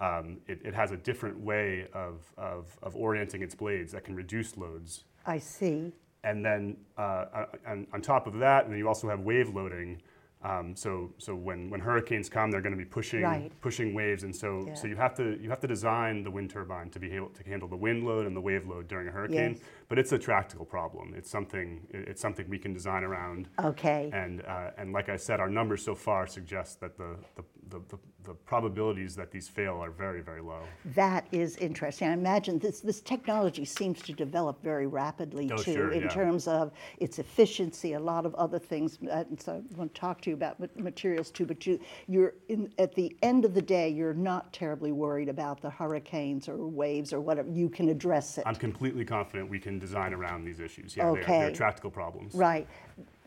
um, 0.00 0.38
it, 0.48 0.60
it, 0.64 0.74
has 0.74 0.90
a 0.90 0.96
different 0.96 1.38
way 1.38 1.86
of, 1.92 2.32
of, 2.36 2.76
of, 2.82 2.96
orienting 2.96 3.42
its 3.42 3.54
blades 3.54 3.92
that 3.92 4.02
can 4.02 4.16
reduce 4.16 4.56
loads. 4.56 5.04
I 5.24 5.38
see. 5.38 5.92
And 6.24 6.44
then 6.44 6.76
uh, 6.96 7.44
on, 7.64 7.86
on 7.92 8.02
top 8.02 8.26
of 8.26 8.36
that, 8.40 8.64
and 8.64 8.72
then 8.72 8.78
you 8.80 8.88
also 8.88 9.08
have 9.08 9.20
wave 9.20 9.54
loading, 9.54 10.02
um, 10.44 10.76
so, 10.76 11.10
so 11.18 11.34
when, 11.34 11.68
when 11.68 11.80
hurricanes 11.80 12.28
come, 12.28 12.52
they're 12.52 12.60
going 12.60 12.72
to 12.72 12.78
be 12.78 12.84
pushing 12.84 13.22
right. 13.22 13.50
pushing 13.60 13.92
waves, 13.92 14.22
and 14.22 14.34
so 14.34 14.64
yeah. 14.68 14.74
so 14.74 14.86
you 14.86 14.94
have 14.94 15.12
to 15.16 15.36
you 15.42 15.50
have 15.50 15.58
to 15.60 15.66
design 15.66 16.22
the 16.22 16.30
wind 16.30 16.50
turbine 16.50 16.90
to 16.90 17.00
be 17.00 17.10
able 17.10 17.30
to 17.30 17.42
handle 17.42 17.66
the 17.66 17.76
wind 17.76 18.04
load 18.04 18.24
and 18.24 18.36
the 18.36 18.40
wave 18.40 18.68
load 18.68 18.86
during 18.86 19.08
a 19.08 19.10
hurricane. 19.10 19.54
Yes. 19.54 19.62
But 19.88 19.98
it's 19.98 20.12
a 20.12 20.18
practical 20.18 20.64
problem. 20.64 21.14
It's 21.16 21.28
something 21.28 21.84
it's 21.90 22.20
something 22.20 22.48
we 22.48 22.58
can 22.58 22.72
design 22.72 23.02
around. 23.02 23.48
Okay. 23.64 24.10
And 24.12 24.42
uh, 24.46 24.70
and 24.78 24.92
like 24.92 25.08
I 25.08 25.16
said, 25.16 25.40
our 25.40 25.50
numbers 25.50 25.84
so 25.84 25.96
far 25.96 26.28
suggest 26.28 26.80
that 26.80 26.96
the 26.96 27.16
the, 27.34 27.42
the, 27.70 27.80
the 27.88 27.98
the 28.28 28.34
probabilities 28.34 29.16
that 29.16 29.30
these 29.30 29.48
fail 29.48 29.82
are 29.82 29.90
very, 29.90 30.20
very 30.20 30.42
low. 30.42 30.62
That 30.94 31.26
is 31.32 31.56
interesting. 31.56 32.08
I 32.08 32.12
imagine 32.12 32.58
this, 32.58 32.80
this 32.80 33.00
technology 33.00 33.64
seems 33.64 34.02
to 34.02 34.12
develop 34.12 34.62
very 34.62 34.86
rapidly 34.86 35.50
oh, 35.50 35.56
too, 35.56 35.72
sure, 35.72 35.92
in 35.92 36.02
yeah. 36.02 36.08
terms 36.08 36.46
of 36.46 36.70
its 36.98 37.18
efficiency, 37.18 37.94
a 37.94 38.00
lot 38.00 38.26
of 38.26 38.34
other 38.34 38.58
things. 38.58 38.98
Uh, 39.02 39.24
and 39.30 39.40
so 39.40 39.52
I 39.52 39.76
want 39.76 39.94
to 39.94 40.00
talk 40.00 40.20
to 40.22 40.30
you 40.30 40.36
about 40.36 40.60
materials 40.76 41.30
too. 41.30 41.46
But 41.46 41.66
you, 41.66 41.80
you're 42.06 42.34
in, 42.48 42.70
at 42.78 42.94
the 42.94 43.16
end 43.22 43.46
of 43.46 43.54
the 43.54 43.62
day, 43.62 43.88
you're 43.88 44.14
not 44.14 44.52
terribly 44.52 44.92
worried 44.92 45.30
about 45.30 45.62
the 45.62 45.70
hurricanes 45.70 46.48
or 46.48 46.66
waves 46.66 47.14
or 47.14 47.20
whatever. 47.20 47.48
You 47.48 47.70
can 47.70 47.88
address 47.88 48.36
it. 48.36 48.44
I'm 48.46 48.56
completely 48.56 49.06
confident 49.06 49.48
we 49.48 49.58
can 49.58 49.78
design 49.78 50.12
around 50.12 50.44
these 50.44 50.60
issues. 50.60 50.96
Yeah, 50.96 51.08
okay. 51.08 51.22
they're, 51.26 51.40
they're 51.46 51.56
practical 51.56 51.90
problems. 51.90 52.34
Right 52.34 52.68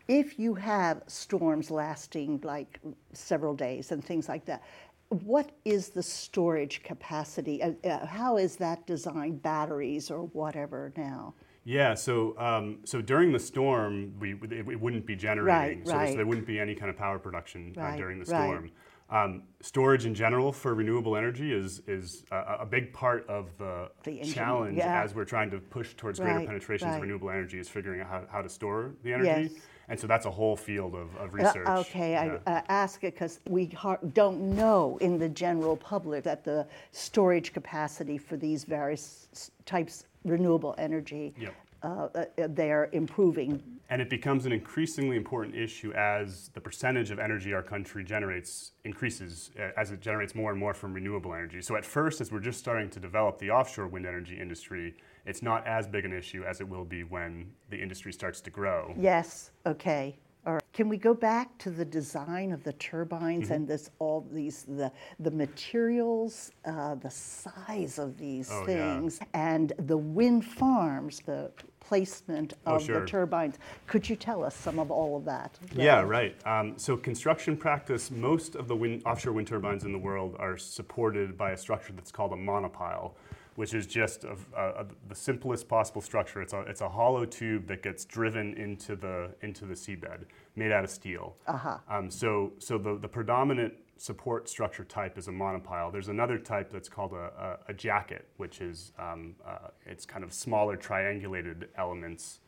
if 0.08 0.38
you 0.38 0.54
have 0.54 1.02
storms 1.06 1.70
lasting 1.70 2.40
like 2.44 2.80
several 3.12 3.54
days 3.54 3.92
and 3.92 4.04
things 4.04 4.28
like 4.28 4.44
that, 4.46 4.62
what 5.08 5.50
is 5.64 5.90
the 5.90 6.02
storage 6.02 6.82
capacity? 6.82 7.62
Uh, 7.62 7.72
uh, 7.84 8.06
how 8.06 8.38
is 8.38 8.56
that 8.56 8.86
designed, 8.86 9.42
batteries 9.42 10.10
or 10.10 10.22
whatever 10.28 10.92
now? 10.96 11.34
Yeah, 11.64 11.94
so 11.94 12.36
um, 12.38 12.78
so 12.84 13.00
during 13.00 13.30
the 13.30 13.38
storm, 13.38 14.14
we 14.18 14.34
it, 14.34 14.68
it 14.68 14.80
wouldn't 14.80 15.06
be 15.06 15.14
generating, 15.14 15.78
right, 15.80 15.86
so, 15.86 15.94
right. 15.94 16.10
so, 16.10 16.16
there 16.16 16.26
wouldn't 16.26 16.46
be 16.46 16.58
any 16.58 16.74
kind 16.74 16.90
of 16.90 16.96
power 16.96 17.18
production 17.18 17.72
right, 17.76 17.94
uh, 17.94 17.96
during 17.96 18.18
the 18.18 18.26
storm. 18.26 18.70
Um, 19.10 19.42
storage 19.60 20.06
in 20.06 20.14
general 20.14 20.52
for 20.52 20.74
renewable 20.74 21.16
energy 21.16 21.52
is 21.52 21.82
is 21.86 22.24
a, 22.32 22.56
a 22.60 22.66
big 22.66 22.92
part 22.92 23.28
of 23.28 23.56
the, 23.58 23.90
the 24.04 24.22
challenge 24.24 24.78
yeah. 24.78 25.02
as 25.02 25.14
we're 25.14 25.26
trying 25.26 25.50
to 25.50 25.58
push 25.58 25.94
towards 25.94 26.18
greater 26.18 26.46
penetration 26.46 26.88
of 26.88 27.00
renewable 27.00 27.30
energy 27.30 27.58
is 27.58 27.68
figuring 27.68 28.00
out 28.00 28.08
how, 28.08 28.24
how 28.32 28.42
to 28.42 28.48
store 28.48 28.94
the 29.04 29.12
energy. 29.12 29.52
Yes. 29.52 29.62
And 29.88 29.98
so 29.98 30.06
that's 30.06 30.26
a 30.26 30.30
whole 30.30 30.56
field 30.56 30.94
of, 30.94 31.14
of 31.16 31.28
Uh, 31.28 31.32
research. 31.32 31.66
Okay, 31.68 32.12
Yeah. 32.12 32.38
I 32.46 32.50
uh, 32.50 32.62
ask 32.68 33.04
it 33.04 33.14
because 33.14 33.40
we 33.48 33.66
har- 33.66 33.98
don't 34.14 34.40
know 34.56 34.96
in 35.00 35.18
the 35.18 35.28
general 35.28 35.76
public 35.76 36.24
that 36.24 36.44
the 36.44 36.66
storage 36.92 37.52
capacity 37.52 38.18
for 38.18 38.36
these 38.36 38.64
various 38.64 39.50
types 39.66 40.04
renewable 40.24 40.74
energy, 40.78 41.34
Yep. 41.36 41.54
uh, 41.82 41.86
uh, 41.88 42.24
they're 42.50 42.88
improving. 42.92 43.60
And 43.90 44.00
it 44.00 44.08
becomes 44.08 44.46
an 44.46 44.52
increasingly 44.52 45.16
important 45.16 45.54
issue 45.56 45.92
as 45.92 46.48
the 46.54 46.60
percentage 46.60 47.10
of 47.10 47.18
energy 47.18 47.52
our 47.52 47.62
country 47.62 48.04
generates 48.04 48.72
increases, 48.84 49.50
uh, 49.58 49.70
as 49.76 49.90
it 49.90 50.00
generates 50.00 50.34
more 50.34 50.50
and 50.52 50.58
more 50.60 50.72
from 50.74 50.94
renewable 50.94 51.34
energy. 51.34 51.60
So 51.60 51.76
at 51.76 51.84
first, 51.84 52.20
as 52.20 52.30
we're 52.32 52.40
just 52.40 52.58
starting 52.60 52.88
to 52.90 53.00
develop 53.00 53.38
the 53.38 53.50
offshore 53.50 53.88
wind 53.88 54.06
energy 54.06 54.38
industry, 54.40 54.94
it's 55.26 55.42
not 55.42 55.66
as 55.66 55.86
big 55.86 56.04
an 56.04 56.12
issue 56.12 56.44
as 56.44 56.60
it 56.60 56.68
will 56.68 56.84
be 56.84 57.04
when 57.04 57.52
the 57.70 57.76
industry 57.80 58.12
starts 58.12 58.40
to 58.42 58.50
grow. 58.50 58.94
Yes, 58.98 59.50
okay. 59.66 60.18
All 60.44 60.54
right. 60.54 60.62
Can 60.72 60.88
we 60.88 60.96
go 60.96 61.14
back 61.14 61.56
to 61.58 61.70
the 61.70 61.84
design 61.84 62.50
of 62.50 62.64
the 62.64 62.72
turbines 62.72 63.44
Mm-hmm. 63.44 63.52
and 63.52 63.68
this 63.68 63.90
all 64.00 64.26
these 64.32 64.64
the 64.64 64.90
the 65.20 65.30
materials, 65.30 66.50
uh, 66.64 66.96
the 66.96 67.10
size 67.10 67.98
of 68.00 68.18
these 68.18 68.50
Oh, 68.50 68.60
yeah. 68.60 68.64
things, 68.98 69.20
and 69.34 69.72
the 69.78 69.96
wind 69.96 70.44
farms, 70.44 71.20
the 71.24 71.52
placement 71.78 72.54
Oh, 72.66 72.76
of 72.76 72.82
sure. 72.82 73.00
the 73.00 73.06
turbines? 73.06 73.58
Could 73.86 74.08
you 74.08 74.16
tell 74.16 74.42
us 74.42 74.56
some 74.56 74.80
of 74.80 74.90
all 74.90 75.16
of 75.16 75.24
that? 75.26 75.58
Yeah, 75.74 76.00
right. 76.02 76.34
Um, 76.46 76.76
so 76.76 76.96
construction 76.96 77.56
practice, 77.56 78.10
most 78.10 78.56
of 78.56 78.66
the 78.66 78.74
wind, 78.76 79.02
offshore 79.06 79.34
wind 79.34 79.46
turbines 79.46 79.84
in 79.84 79.92
the 79.92 79.98
world 79.98 80.34
are 80.40 80.56
supported 80.56 81.36
by 81.38 81.52
a 81.52 81.56
structure 81.56 81.92
that's 81.92 82.10
called 82.12 82.32
a 82.32 82.36
monopile, 82.36 83.12
which 83.56 83.74
is 83.74 83.86
just 83.86 84.24
a, 84.24 84.36
a, 84.56 84.62
a- 84.82 84.86
the 85.08 85.14
simplest 85.14 85.68
possible 85.68 86.00
structure. 86.00 86.40
It's 86.42 86.52
a, 86.52 86.60
it's 86.62 86.80
a 86.80 86.88
hollow 86.88 87.24
tube 87.24 87.66
that 87.68 87.82
gets 87.82 88.04
driven 88.04 88.54
into 88.54 88.96
the, 88.96 89.30
into 89.42 89.64
the 89.66 89.74
seabed, 89.74 90.24
made 90.56 90.72
out 90.72 90.84
of 90.84 90.90
steel. 90.90 91.36
Uh-huh. 91.46 91.78
Um, 91.88 92.10
so 92.10 92.52
so 92.58 92.78
the, 92.78 92.96
the 92.98 93.08
predominant 93.08 93.74
support 93.98 94.48
structure 94.48 94.84
type 94.84 95.16
is 95.18 95.28
a 95.28 95.30
monopile. 95.30 95.92
There's 95.92 96.08
another 96.08 96.38
type 96.38 96.70
that's 96.72 96.88
called 96.88 97.12
a, 97.12 97.58
a, 97.66 97.70
a 97.70 97.74
jacket, 97.74 98.26
which 98.36 98.60
is 98.60 98.92
um, 98.98 99.34
uh, 99.46 99.68
it's 99.86 100.04
kind 100.06 100.24
of 100.24 100.32
smaller 100.32 100.76
triangulated 100.76 101.66
elements 101.76 102.40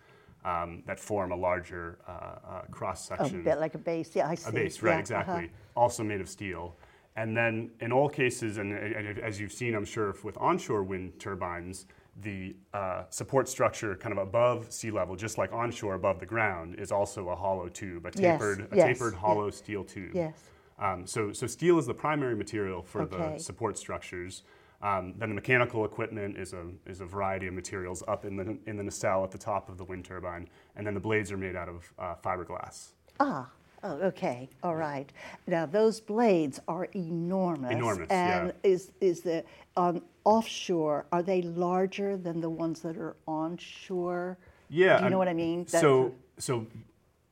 um, 0.44 0.82
that 0.86 0.98
form 1.00 1.32
a 1.32 1.36
larger 1.36 1.98
uh, 2.06 2.10
uh, 2.10 2.62
cross 2.70 3.04
A 3.10 3.16
section. 3.16 3.44
bit 3.44 3.60
like 3.60 3.74
a 3.74 3.78
base, 3.78 4.14
yeah, 4.14 4.28
I 4.28 4.34
see. 4.34 4.48
A 4.50 4.52
base, 4.52 4.82
right, 4.82 4.92
Yeah, 4.94 4.98
exactly. 4.98 5.34
uh-huh. 5.44 5.46
Also 5.76 6.02
made 6.02 6.20
of 6.20 6.28
steel. 6.28 6.76
And 7.16 7.36
then 7.36 7.70
in 7.80 7.92
all 7.92 8.08
cases, 8.08 8.58
and, 8.58 8.72
and 8.72 9.18
as 9.20 9.40
you've 9.40 9.52
seen, 9.52 9.74
I'm 9.74 9.84
sure, 9.84 10.14
with 10.24 10.36
onshore 10.38 10.82
wind 10.82 11.20
turbines, 11.20 11.86
the 12.22 12.56
uh, 12.72 13.04
support 13.10 13.48
structure 13.48 13.94
kind 13.96 14.12
of 14.12 14.18
above 14.18 14.72
sea 14.72 14.90
level, 14.90 15.14
just 15.16 15.38
like 15.38 15.52
onshore 15.52 15.94
above 15.94 16.18
the 16.18 16.26
ground, 16.26 16.76
is 16.78 16.90
also 16.92 17.28
a 17.28 17.36
hollow 17.36 17.68
tube, 17.68 18.06
a 18.06 18.10
Yes, 18.16 18.40
tapered, 18.40 18.68
a 18.72 18.76
yes, 18.76 18.86
tapered 18.98 19.14
hollow 19.14 19.50
steel 19.50 19.84
tube. 19.84 20.14
Yes. 20.14 20.50
Um, 20.78 21.06
so, 21.06 21.32
so 21.32 21.46
steel 21.46 21.78
is 21.78 21.86
the 21.86 21.94
primary 21.94 22.34
material 22.34 22.82
for 22.82 23.02
Okay. 23.02 23.16
the 23.16 23.38
support 23.38 23.78
structures. 23.78 24.42
Um, 24.82 25.14
then 25.16 25.28
the 25.28 25.34
mechanical 25.36 25.84
equipment 25.84 26.36
is 26.36 26.52
a, 26.52 26.66
is 26.84 27.00
a 27.00 27.06
variety 27.06 27.46
of 27.46 27.54
materials 27.54 28.02
up 28.06 28.24
in 28.24 28.36
the, 28.36 28.58
in 28.66 28.76
the 28.76 28.82
nacelle 28.82 29.22
at 29.24 29.30
the 29.30 29.38
top 29.38 29.68
of 29.68 29.78
the 29.78 29.84
wind 29.84 30.04
turbine. 30.04 30.48
And 30.76 30.84
then 30.86 30.94
the 30.94 31.00
blades 31.00 31.30
are 31.32 31.36
made 31.36 31.56
out 31.56 31.68
of 31.68 31.92
uh, 31.98 32.14
fiberglass. 32.22 32.92
Ah, 33.20 33.48
oh, 33.84 33.92
okay, 34.02 34.48
all 34.62 34.74
right. 34.74 35.12
Now, 35.46 35.66
those 35.66 36.00
blades 36.00 36.60
are 36.66 36.86
enormous. 36.96 37.70
Enormous, 37.72 38.08
yeah. 38.10 38.40
And 38.40 38.52
is, 38.62 38.90
is 39.00 39.20
the, 39.20 39.44
on 39.76 40.02
offshore, 40.24 41.06
are 41.12 41.22
they 41.22 41.42
larger 41.42 42.16
than 42.16 42.40
the 42.40 42.50
ones 42.50 42.80
that 42.80 42.96
are 42.96 43.16
onshore? 43.28 44.38
Yeah. 44.68 44.98
Do 44.98 45.04
you 45.04 45.10
know 45.10 45.16
I'm- 45.16 45.18
what 45.18 45.28
I 45.28 45.34
mean? 45.34 45.64
That- 45.64 45.80
So, 45.80 46.14
so 46.38 46.66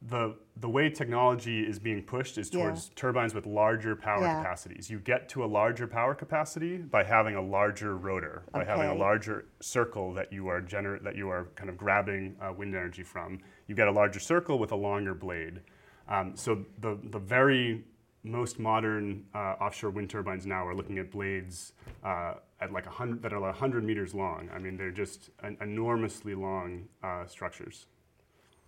the 0.09 0.37
the 0.61 0.69
way 0.69 0.91
technology 0.91 1.63
is 1.67 1.79
being 1.79 2.03
pushed 2.03 2.37
is 2.37 2.53
Yeah. 2.53 2.65
towards 2.65 2.91
turbines 2.91 3.35
with 3.35 3.47
larger 3.47 3.97
power 3.97 4.21
Yeah. 4.23 4.43
capacities. 4.43 4.91
You 4.91 4.99
get 4.99 5.29
to 5.31 5.45
a 5.45 5.47
larger 5.47 5.87
power 5.87 6.15
capacity 6.15 6.77
by 6.77 7.05
having 7.05 7.35
a 7.37 7.41
larger 7.41 7.97
rotor, 7.97 8.43
by 8.53 8.63
having 8.65 8.89
a 8.91 8.95
larger 8.95 9.47
circle 9.61 10.13
that 10.13 10.31
you 10.33 10.49
are 10.49 10.61
gener- 10.61 11.03
that 11.03 11.17
you 11.17 11.31
are 11.31 11.47
kind 11.57 11.71
of 11.71 11.77
grabbing 11.79 12.37
uh, 12.41 12.53
wind 12.53 12.75
energy 12.75 13.03
from. 13.03 13.39
You 13.67 13.75
get 13.75 13.89
a 13.89 13.93
larger 13.93 14.21
circle 14.21 14.59
with 14.59 14.73
a 14.73 14.77
longer 14.77 15.15
blade. 15.15 15.61
Um, 16.09 16.37
so 16.37 16.65
the 16.81 16.99
the 17.11 17.19
very 17.19 17.85
most 18.25 18.59
modern 18.59 19.25
uh, 19.35 19.57
offshore 19.61 19.91
wind 19.91 20.09
turbines 20.09 20.47
now 20.47 20.67
are 20.67 20.75
looking 20.75 20.99
at 20.99 21.11
blades 21.11 21.73
uh, 22.05 22.35
at 22.61 22.73
like 22.73 22.87
a 22.87 22.91
hundred 22.91 23.23
that 23.23 23.33
are 23.33 23.41
like 23.41 23.55
hundred 23.55 23.85
meters 23.85 24.15
long. 24.15 24.49
I 24.55 24.59
mean, 24.59 24.77
they're 24.77 24.91
just 24.91 25.31
an 25.43 25.57
enormously 25.61 26.35
long 26.35 26.89
uh, 27.03 27.27
structures. 27.27 27.87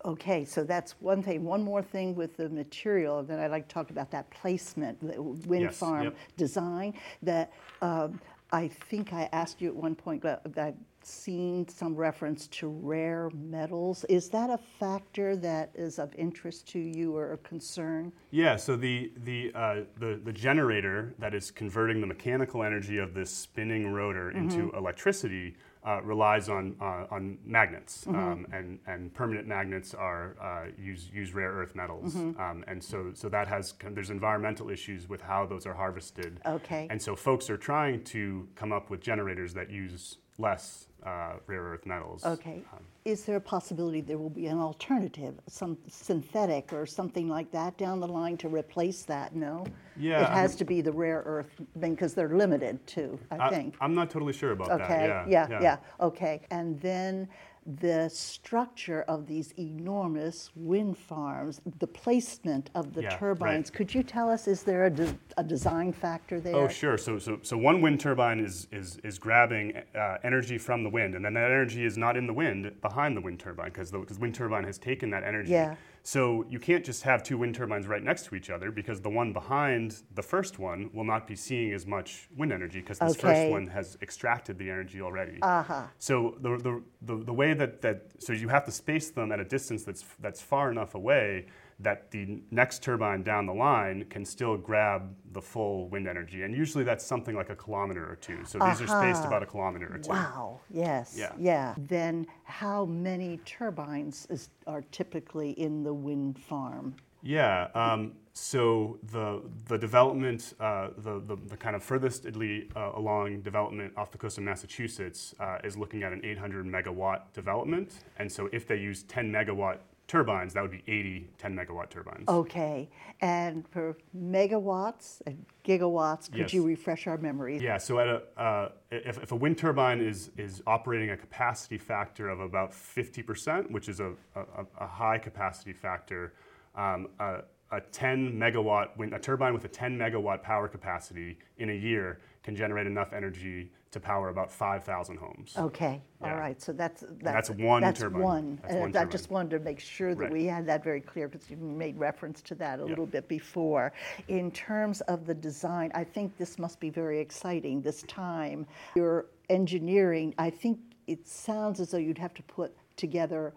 Okay, 0.04 0.44
so 0.44 0.64
that's 0.64 0.92
one 1.00 1.22
thing. 1.22 1.44
One 1.44 1.62
more 1.62 1.82
thing 1.82 2.14
with 2.14 2.36
the 2.36 2.48
material, 2.50 3.20
and 3.20 3.28
then 3.28 3.38
I'd 3.40 3.50
like 3.50 3.68
to 3.68 3.74
talk 3.74 3.90
about 3.90 4.10
that 4.10 4.28
placement, 4.30 5.00
the 5.00 5.22
wind 5.22 5.62
Yes, 5.62 5.76
farm 5.78 6.04
yep. 6.04 6.16
design. 6.36 6.94
That 7.22 7.52
um, 7.80 8.20
I 8.52 8.68
think 8.68 9.12
I 9.12 9.28
asked 9.32 9.62
you 9.62 9.68
at 9.68 9.74
one 9.74 9.94
point 9.94 10.22
I've 10.24 10.74
seen 11.06 11.66
some 11.68 11.94
reference 11.94 12.46
to 12.48 12.68
rare 12.68 13.30
metals. 13.34 14.04
Is 14.08 14.28
that 14.30 14.50
a 14.50 14.58
factor 14.78 15.36
that 15.36 15.70
is 15.74 15.98
of 15.98 16.14
interest 16.16 16.68
to 16.68 16.78
you 16.78 17.16
or 17.16 17.32
a 17.32 17.38
concern? 17.38 18.12
Yeah, 18.30 18.56
so 18.56 18.76
the 18.76 19.12
the, 19.24 19.52
uh, 19.54 19.74
the 19.98 20.20
the 20.24 20.32
generator 20.32 21.14
that 21.18 21.34
is 21.34 21.50
converting 21.50 22.00
the 22.00 22.06
mechanical 22.06 22.62
energy 22.62 22.98
of 22.98 23.14
this 23.14 23.30
spinning 23.30 23.92
rotor 23.92 24.30
into 24.30 24.70
electricity 24.76 25.56
uh, 25.84 26.00
relies 26.02 26.48
on 26.48 26.74
uh, 26.80 27.04
on 27.10 27.36
magnets, 27.44 28.06
um, 28.08 28.46
and 28.52 28.78
and 28.86 29.12
permanent 29.12 29.46
magnets 29.46 29.92
are 29.92 30.34
uh, 30.40 30.70
use 30.78 31.10
use 31.12 31.34
rare 31.34 31.50
earth 31.52 31.74
metals, 31.74 32.16
um, 32.16 32.64
and 32.66 32.82
so 32.82 33.10
so 33.12 33.28
that 33.28 33.46
has 33.46 33.74
there's 33.90 34.10
environmental 34.10 34.70
issues 34.70 35.08
with 35.08 35.20
how 35.20 35.44
those 35.44 35.66
are 35.66 35.74
harvested. 35.74 36.40
Okay. 36.46 36.86
And 36.90 37.00
so 37.00 37.14
folks 37.14 37.50
are 37.50 37.58
trying 37.58 38.02
to 38.04 38.48
come 38.54 38.72
up 38.72 38.88
with 38.88 39.00
generators 39.00 39.52
that 39.54 39.70
use 39.70 40.18
less 40.38 40.86
uh, 41.04 41.34
rare 41.46 41.62
earth 41.62 41.86
metals. 41.86 42.24
Okay. 42.24 42.62
Is 43.04 43.24
there 43.24 43.36
a 43.36 43.40
possibility 43.40 44.00
there 44.00 44.16
will 44.16 44.30
be 44.30 44.46
an 44.46 44.58
alternative, 44.58 45.34
some 45.46 45.76
synthetic 45.88 46.72
or 46.72 46.86
something 46.86 47.28
like 47.28 47.50
that 47.52 47.76
down 47.76 48.00
the 48.00 48.08
line 48.08 48.38
to 48.38 48.48
replace 48.48 49.02
that? 49.02 49.36
No? 49.36 49.66
Yeah, 49.96 50.22
It 50.22 50.28
has 50.30 50.52
I'm- 50.52 50.58
to 50.58 50.64
be 50.64 50.80
the 50.80 50.92
rare 50.92 51.22
earth 51.26 51.60
because 51.80 52.14
they're 52.14 52.34
limited 52.34 52.84
too, 52.86 53.18
I 53.30 53.50
think. 53.50 53.76
I'm 53.80 53.94
not 53.94 54.08
totally 54.10 54.32
sure 54.32 54.52
about 54.52 54.68
that. 54.68 54.80
Okay, 54.82 55.06
Yeah, 55.06 55.46
yeah, 55.50 55.60
yeah, 55.60 55.76
okay. 56.00 56.40
And 56.50 56.80
then 56.80 57.28
the 57.66 58.08
structure 58.10 59.02
of 59.08 59.26
these 59.26 59.52
enormous 59.58 60.50
wind 60.54 60.98
farms, 60.98 61.60
the 61.78 61.86
placement 61.86 62.70
of 62.74 62.92
the 62.92 63.02
Yeah, 63.02 63.08
right. 63.08 63.18
turbines, 63.18 63.70
could 63.70 63.94
you 63.94 64.02
tell 64.02 64.28
us, 64.30 64.46
is 64.46 64.62
there 64.62 64.84
a, 64.86 64.90
de- 64.90 65.16
a 65.36 65.44
design 65.44 65.92
factor 65.92 66.40
there? 66.40 66.54
Oh, 66.56 66.68
sure. 66.68 66.98
So, 66.98 67.18
so, 67.18 67.38
so 67.42 67.56
one 67.56 67.80
wind 67.80 68.00
turbine 68.00 68.40
is 68.40 68.68
is 68.70 68.98
is 69.02 69.18
grabbing 69.18 69.76
uh, 69.94 70.18
energy 70.22 70.58
from 70.58 70.82
the 70.82 70.90
wind, 70.90 71.14
and 71.14 71.24
then 71.24 71.34
that 71.34 71.50
energy 71.50 71.84
is 71.84 71.96
not 71.96 72.16
in 72.16 72.26
the 72.26 72.34
wind 72.34 72.70
behind 72.82 73.16
the 73.16 73.20
wind 73.20 73.40
turbine 73.40 73.70
because 73.70 73.90
the 73.90 73.98
because 73.98 74.18
wind 74.18 74.34
turbine 74.34 74.64
has 74.64 74.78
taken 74.78 75.10
that 75.10 75.24
energy. 75.24 75.52
Yeah. 75.52 75.74
So 76.06 76.44
you 76.50 76.58
can't 76.58 76.84
just 76.84 77.02
have 77.04 77.22
two 77.22 77.38
wind 77.38 77.54
turbines 77.54 77.86
right 77.86 78.02
next 78.02 78.26
to 78.26 78.34
each 78.34 78.50
other 78.50 78.70
because 78.70 79.00
the 79.00 79.08
one 79.08 79.32
behind 79.32 80.02
the 80.14 80.22
first 80.22 80.58
one 80.58 80.90
will 80.92 81.04
not 81.04 81.26
be 81.26 81.34
seeing 81.34 81.72
as 81.72 81.86
much 81.86 82.28
wind 82.36 82.52
energy 82.52 82.80
because 82.80 82.98
this 82.98 83.12
Okay. 83.12 83.22
first 83.22 83.50
one 83.50 83.66
has 83.68 83.96
extracted 84.02 84.58
the 84.58 84.68
energy 84.68 85.00
already. 85.00 85.38
Uh-huh. 85.40 85.84
So 85.98 86.36
the, 86.42 86.58
the, 86.58 86.82
the, 87.00 87.24
the 87.24 87.32
way 87.32 87.54
that, 87.54 87.80
that 87.80 88.02
so 88.18 88.34
you 88.34 88.48
have 88.48 88.66
to 88.66 88.70
space 88.70 89.08
them 89.10 89.32
at 89.32 89.40
a 89.40 89.44
distance 89.46 89.82
that's 89.82 90.04
that's 90.20 90.42
far 90.42 90.70
enough 90.70 90.94
away 90.94 91.46
that 91.80 92.10
the 92.10 92.40
next 92.50 92.82
turbine 92.82 93.22
down 93.22 93.46
the 93.46 93.52
line 93.52 94.04
can 94.08 94.24
still 94.24 94.56
grab 94.56 95.14
the 95.32 95.42
full 95.42 95.88
wind 95.88 96.06
energy, 96.06 96.42
and 96.42 96.54
usually 96.54 96.84
that's 96.84 97.04
something 97.04 97.34
like 97.34 97.50
a 97.50 97.56
kilometer 97.56 98.08
or 98.08 98.16
two. 98.16 98.44
So 98.44 98.58
these 98.58 98.80
are 98.80 98.86
spaced 98.86 99.24
about 99.24 99.42
a 99.42 99.46
kilometer 99.46 99.92
or 99.92 99.98
two. 99.98 100.10
Wow, 100.10 100.60
yes, 100.70 101.14
Yeah. 101.18 101.32
yeah. 101.38 101.74
Then 101.76 102.26
how 102.44 102.84
many 102.84 103.38
turbines 103.44 104.26
is, 104.30 104.50
are 104.66 104.82
typically 104.92 105.50
in 105.52 105.82
the 105.82 105.92
wind 105.92 106.38
farm? 106.38 106.94
Yeah. 107.22 107.68
Um, 107.74 108.12
so 108.34 108.98
the 109.12 109.42
the 109.66 109.78
development, 109.78 110.54
uh, 110.60 110.88
the, 110.98 111.20
the 111.20 111.36
the 111.46 111.56
kind 111.56 111.74
of 111.74 111.82
furthest 111.82 112.26
uh, 112.26 112.90
along 112.94 113.40
development 113.42 113.92
off 113.96 114.10
the 114.10 114.18
coast 114.18 114.38
of 114.38 114.44
Massachusetts 114.44 115.34
uh, 115.40 115.58
is 115.64 115.76
looking 115.76 116.02
at 116.02 116.12
an 116.12 116.20
800 116.24 116.66
megawatt 116.66 117.32
development, 117.32 117.92
and 118.18 118.30
so 118.30 118.48
if 118.52 118.66
they 118.66 118.76
use 118.76 119.04
10 119.04 119.32
megawatt 119.32 119.78
turbines, 120.06 120.52
that 120.54 120.62
would 120.62 120.70
be 120.70 120.82
80 120.86 121.28
10 121.38 121.56
megawatt 121.56 121.90
turbines. 121.90 122.28
Okay, 122.28 122.88
and 123.20 123.66
for 123.68 123.96
megawatts 124.16 125.22
and 125.26 125.44
gigawatts, 125.64 126.30
could 126.30 126.40
Yes. 126.40 126.52
you 126.54 126.64
refresh 126.64 127.06
our 127.06 127.16
memories? 127.16 127.62
Yeah, 127.62 127.78
so 127.78 127.98
at 127.98 128.08
a, 128.08 128.22
uh, 128.36 128.68
if, 128.90 129.22
if 129.22 129.32
a 129.32 129.36
wind 129.36 129.58
turbine 129.58 130.00
is, 130.00 130.30
is 130.36 130.62
operating 130.66 131.10
a 131.10 131.16
capacity 131.16 131.78
factor 131.78 132.28
of 132.28 132.40
about 132.40 132.72
50%, 132.72 133.70
which 133.70 133.88
is 133.88 134.00
a, 134.00 134.12
a, 134.34 134.66
a 134.78 134.86
high 134.86 135.18
capacity 135.18 135.72
factor, 135.72 136.34
um, 136.76 137.08
a, 137.18 137.42
a 137.74 137.80
10 137.80 138.32
megawatt 138.38 138.96
wind, 138.96 139.12
a 139.14 139.18
turbine 139.18 139.52
with 139.52 139.64
a 139.64 139.68
10 139.68 139.98
megawatt 139.98 140.42
power 140.42 140.68
capacity 140.68 141.36
in 141.58 141.70
a 141.70 141.74
year 141.74 142.20
can 142.42 142.54
generate 142.54 142.86
enough 142.86 143.12
energy 143.12 143.70
to 143.90 143.98
power 144.00 144.28
about 144.28 144.50
5,000 144.50 145.16
homes. 145.16 145.54
Okay, 145.56 146.02
all 146.20 146.28
Yeah. 146.28 146.34
right, 146.38 146.60
so 146.60 146.72
that's, 146.72 147.02
that's 147.22 147.48
that's. 147.48 147.50
one 147.50 147.80
that's 147.82 148.00
turbine. 148.00 148.22
one. 148.22 148.58
That's 148.62 148.74
And 148.74 148.80
one 148.92 148.96
I 148.96 149.04
just 149.04 149.30
wanted 149.30 149.50
to 149.50 149.58
make 149.60 149.78
sure 149.80 150.14
that 150.14 150.20
Right. 150.24 150.32
we 150.32 150.44
had 150.46 150.66
that 150.66 150.82
very 150.84 151.00
clear, 151.00 151.28
because 151.28 151.48
you 151.48 151.56
made 151.56 151.96
reference 151.96 152.42
to 152.42 152.54
that 152.56 152.80
a 152.80 152.82
Yeah. 152.82 152.88
little 152.88 153.06
bit 153.06 153.28
before. 153.28 153.92
In 154.28 154.50
terms 154.50 155.00
of 155.02 155.26
the 155.26 155.34
design, 155.34 155.90
I 155.94 156.04
think 156.04 156.36
this 156.36 156.58
must 156.58 156.80
be 156.80 156.90
very 156.90 157.20
exciting, 157.20 157.80
this 157.82 158.02
time. 158.04 158.66
Your 158.96 159.26
engineering, 159.48 160.34
I 160.38 160.50
think 160.50 160.78
it 161.06 161.26
sounds 161.26 161.80
as 161.80 161.90
though 161.92 161.98
you'd 161.98 162.18
have 162.18 162.34
to 162.34 162.42
put 162.44 162.76
together 162.96 163.52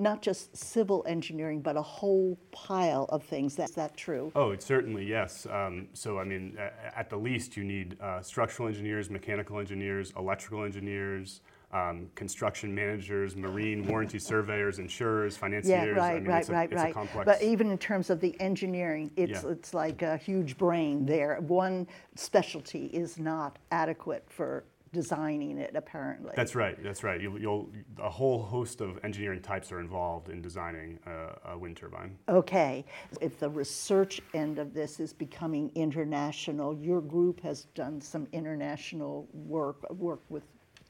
not 0.00 0.22
just 0.22 0.56
civil 0.56 1.04
engineering, 1.06 1.60
but 1.60 1.76
a 1.76 1.82
whole 1.82 2.38
pile 2.52 3.04
of 3.10 3.22
things. 3.22 3.58
Is 3.58 3.72
that 3.72 3.96
true? 3.96 4.32
Oh, 4.34 4.50
it's 4.50 4.64
certainly 4.64 5.04
yes. 5.04 5.46
Um, 5.50 5.88
so, 5.92 6.18
I 6.18 6.24
mean, 6.24 6.56
at 6.96 7.10
the 7.10 7.16
least, 7.16 7.56
you 7.56 7.64
need 7.64 7.96
uh, 8.00 8.22
structural 8.22 8.68
engineers, 8.68 9.10
mechanical 9.10 9.58
engineers, 9.58 10.12
electrical 10.16 10.64
engineers, 10.64 11.42
um, 11.72 12.08
construction 12.16 12.74
managers, 12.74 13.36
marine 13.36 13.86
warranty 13.86 14.18
surveyors, 14.18 14.78
insurers, 14.78 15.34
Yeah, 15.34 15.40
financiers. 15.40 15.98
I 15.98 16.00
right, 16.00 16.22
mean, 16.22 16.30
right, 16.30 16.40
it's 16.40 16.48
a, 16.48 16.52
right, 16.52 16.72
it's 16.72 16.82
right. 16.82 16.90
a 16.90 16.94
complex. 16.94 17.26
But 17.26 17.42
even 17.42 17.70
in 17.70 17.78
terms 17.78 18.10
of 18.10 18.20
the 18.20 18.38
engineering, 18.40 19.12
it's, 19.16 19.44
Yeah. 19.44 19.50
it's 19.50 19.72
like 19.72 20.02
a 20.02 20.16
huge 20.16 20.58
brain 20.58 21.06
there. 21.06 21.36
One 21.40 21.86
specialty 22.16 22.86
is 22.86 23.18
not 23.18 23.58
adequate 23.70 24.24
for 24.28 24.64
designing 24.92 25.58
it, 25.58 25.74
apparently. 25.74 26.32
That's 26.34 26.54
right. 26.54 26.80
That's 26.82 27.02
right. 27.04 27.20
You'll, 27.20 27.38
you'll 27.40 27.68
a 27.98 28.10
whole 28.10 28.42
host 28.42 28.80
of 28.80 28.98
engineering 29.04 29.40
types 29.40 29.70
are 29.72 29.80
involved 29.80 30.28
in 30.28 30.42
designing 30.42 30.98
a, 31.06 31.52
a 31.52 31.58
wind 31.58 31.76
turbine. 31.76 32.18
Okay, 32.28 32.84
if 33.20 33.38
the 33.38 33.48
research 33.48 34.20
end 34.34 34.58
of 34.58 34.74
this 34.74 35.00
is 35.00 35.12
becoming 35.12 35.70
international, 35.74 36.74
your 36.74 37.00
group 37.00 37.40
has 37.40 37.64
done 37.74 38.00
some 38.00 38.26
international 38.32 39.28
work, 39.32 39.88
work 39.90 40.20
with 40.28 40.42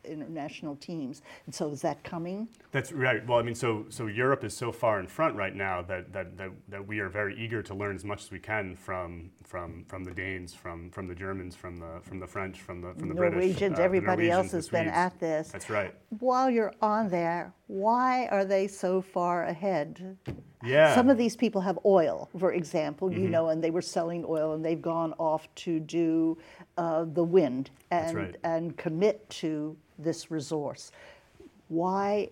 international 0.04 0.76
teams. 0.76 1.22
And 1.46 1.54
so 1.54 1.70
is 1.70 1.82
that 1.82 2.02
coming? 2.04 2.48
That's 2.72 2.92
right. 2.92 3.26
Well, 3.26 3.38
I 3.38 3.42
mean, 3.42 3.54
so 3.54 3.86
so 3.88 4.06
Europe 4.06 4.44
is 4.44 4.56
so 4.56 4.72
far 4.72 5.00
in 5.00 5.06
front 5.06 5.36
right 5.36 5.54
now 5.54 5.82
that 5.82 6.12
that, 6.12 6.36
that, 6.36 6.50
that 6.68 6.86
we 6.86 7.00
are 7.00 7.08
very 7.08 7.38
eager 7.38 7.62
to 7.62 7.74
learn 7.74 7.96
as 7.96 8.04
much 8.04 8.22
as 8.22 8.30
we 8.30 8.38
can 8.38 8.76
from 8.76 9.30
from 9.44 9.84
from 9.88 10.04
the 10.04 10.12
Danes, 10.12 10.54
from 10.54 10.90
from 10.90 11.06
the 11.06 11.14
Germans, 11.14 11.54
from 11.54 11.76
the 11.76 12.00
from 12.02 12.20
the 12.20 12.26
French, 12.26 12.60
from 12.60 12.80
the 12.80 12.94
from 12.94 13.08
the 13.08 13.14
British, 13.14 13.36
Norwegians, 13.36 13.74
uh, 13.74 13.76
the 13.76 13.82
everybody 13.82 14.30
else 14.30 14.52
has 14.52 14.68
been 14.68 14.88
at 14.88 15.18
this. 15.20 15.48
That's 15.48 15.70
right. 15.70 15.94
While 16.18 16.50
you're 16.50 16.74
on 16.80 17.08
there, 17.08 17.52
why 17.70 18.26
are 18.26 18.44
they 18.44 18.66
so 18.66 19.00
far 19.00 19.44
ahead? 19.44 20.16
Yeah. 20.64 20.88
Mm-hmm. 20.88 20.94
Some 20.96 21.08
of 21.08 21.16
these 21.16 21.36
people 21.36 21.60
have 21.60 21.78
oil, 21.84 22.28
for 22.36 22.52
example, 22.52 23.12
you 23.12 23.28
know, 23.28 23.50
and 23.50 23.62
they 23.62 23.70
were 23.70 23.80
selling 23.80 24.24
oil 24.28 24.54
and 24.54 24.64
they've 24.64 24.82
gone 24.82 25.14
off 25.18 25.46
to 25.54 25.78
do 25.78 26.36
uh, 26.76 27.04
the 27.04 27.22
wind 27.22 27.70
and, 27.92 28.16
right. 28.16 28.36
and 28.42 28.76
commit 28.76 29.28
to 29.30 29.76
this 30.00 30.32
resource. 30.32 30.90
Why, 31.68 32.30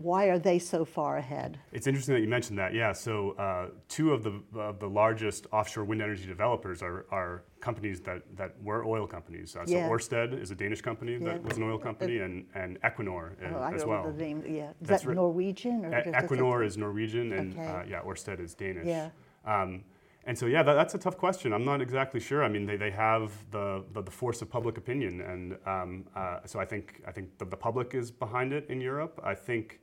why 0.00 0.24
are 0.28 0.38
they 0.38 0.58
so 0.58 0.84
far 0.84 1.18
ahead? 1.18 1.58
It's 1.72 1.86
interesting 1.86 2.14
that 2.14 2.22
you 2.22 2.28
mentioned 2.28 2.58
that. 2.58 2.72
Yeah. 2.72 2.92
So 2.92 3.32
uh, 3.32 3.66
two 3.88 4.12
of 4.14 4.22
the 4.22 4.32
of 4.58 4.78
the 4.80 4.88
largest 4.88 5.46
offshore 5.52 5.84
wind 5.84 6.00
energy 6.00 6.26
developers 6.26 6.82
are, 6.82 7.04
are 7.10 7.42
companies 7.60 8.00
that, 8.00 8.22
that 8.36 8.54
were 8.62 8.84
oil 8.86 9.06
companies. 9.06 9.54
Uh, 9.56 9.66
so 9.66 9.72
Yeah. 9.76 9.88
Ørsted 9.90 10.40
is 10.40 10.50
a 10.50 10.54
Danish 10.54 10.80
company 10.80 11.12
Yeah. 11.12 11.28
that 11.28 11.42
was 11.44 11.58
an 11.58 11.64
oil 11.64 11.78
company, 11.78 12.18
and, 12.20 12.46
and 12.54 12.80
Equinor 12.80 13.32
uh, 13.42 13.56
Oh, 13.56 13.60
I 13.60 13.74
as 13.74 13.82
don't 13.82 13.90
well. 13.90 14.04
know 14.04 14.12
the 14.12 14.22
name. 14.24 14.42
Yeah, 14.48 14.70
is 14.80 14.88
That's 14.88 15.04
that. 15.04 15.14
Norwegian 15.14 15.84
or 15.84 15.90
E- 15.98 16.12
Equinor 16.22 16.64
is 16.64 16.78
Norwegian, 16.78 17.32
and 17.34 17.52
Okay. 17.52 17.66
uh, 17.66 17.82
yeah, 17.86 18.00
Ørsted 18.10 18.40
is 18.40 18.54
Danish. 18.54 18.86
Yeah. 18.86 19.10
Um, 19.44 19.84
and 20.24 20.36
so 20.38 20.46
yeah, 20.46 20.62
that, 20.62 20.74
that's 20.74 20.94
a 20.94 20.98
tough 20.98 21.18
question. 21.18 21.52
I'm 21.52 21.64
not 21.64 21.80
exactly 21.82 22.20
sure. 22.20 22.42
I 22.42 22.48
mean, 22.48 22.64
they, 22.64 22.76
they 22.76 22.90
have 22.90 23.32
the, 23.50 23.84
the, 23.92 24.02
the 24.02 24.10
force 24.10 24.40
of 24.42 24.48
public 24.50 24.78
opinion, 24.78 25.20
and 25.20 25.58
um, 25.66 26.04
uh, 26.16 26.38
so 26.46 26.58
I 26.58 26.64
think 26.64 27.02
I 27.06 27.12
think 27.12 27.36
the, 27.38 27.44
the 27.44 27.56
public 27.56 27.94
is 27.94 28.10
behind 28.10 28.52
it 28.54 28.64
in 28.70 28.80
Europe. 28.80 29.20
I 29.22 29.34
think 29.34 29.80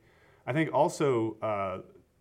I 0.48 0.52
think 0.52 0.72
also. 0.72 1.36
Uh, 1.42 1.78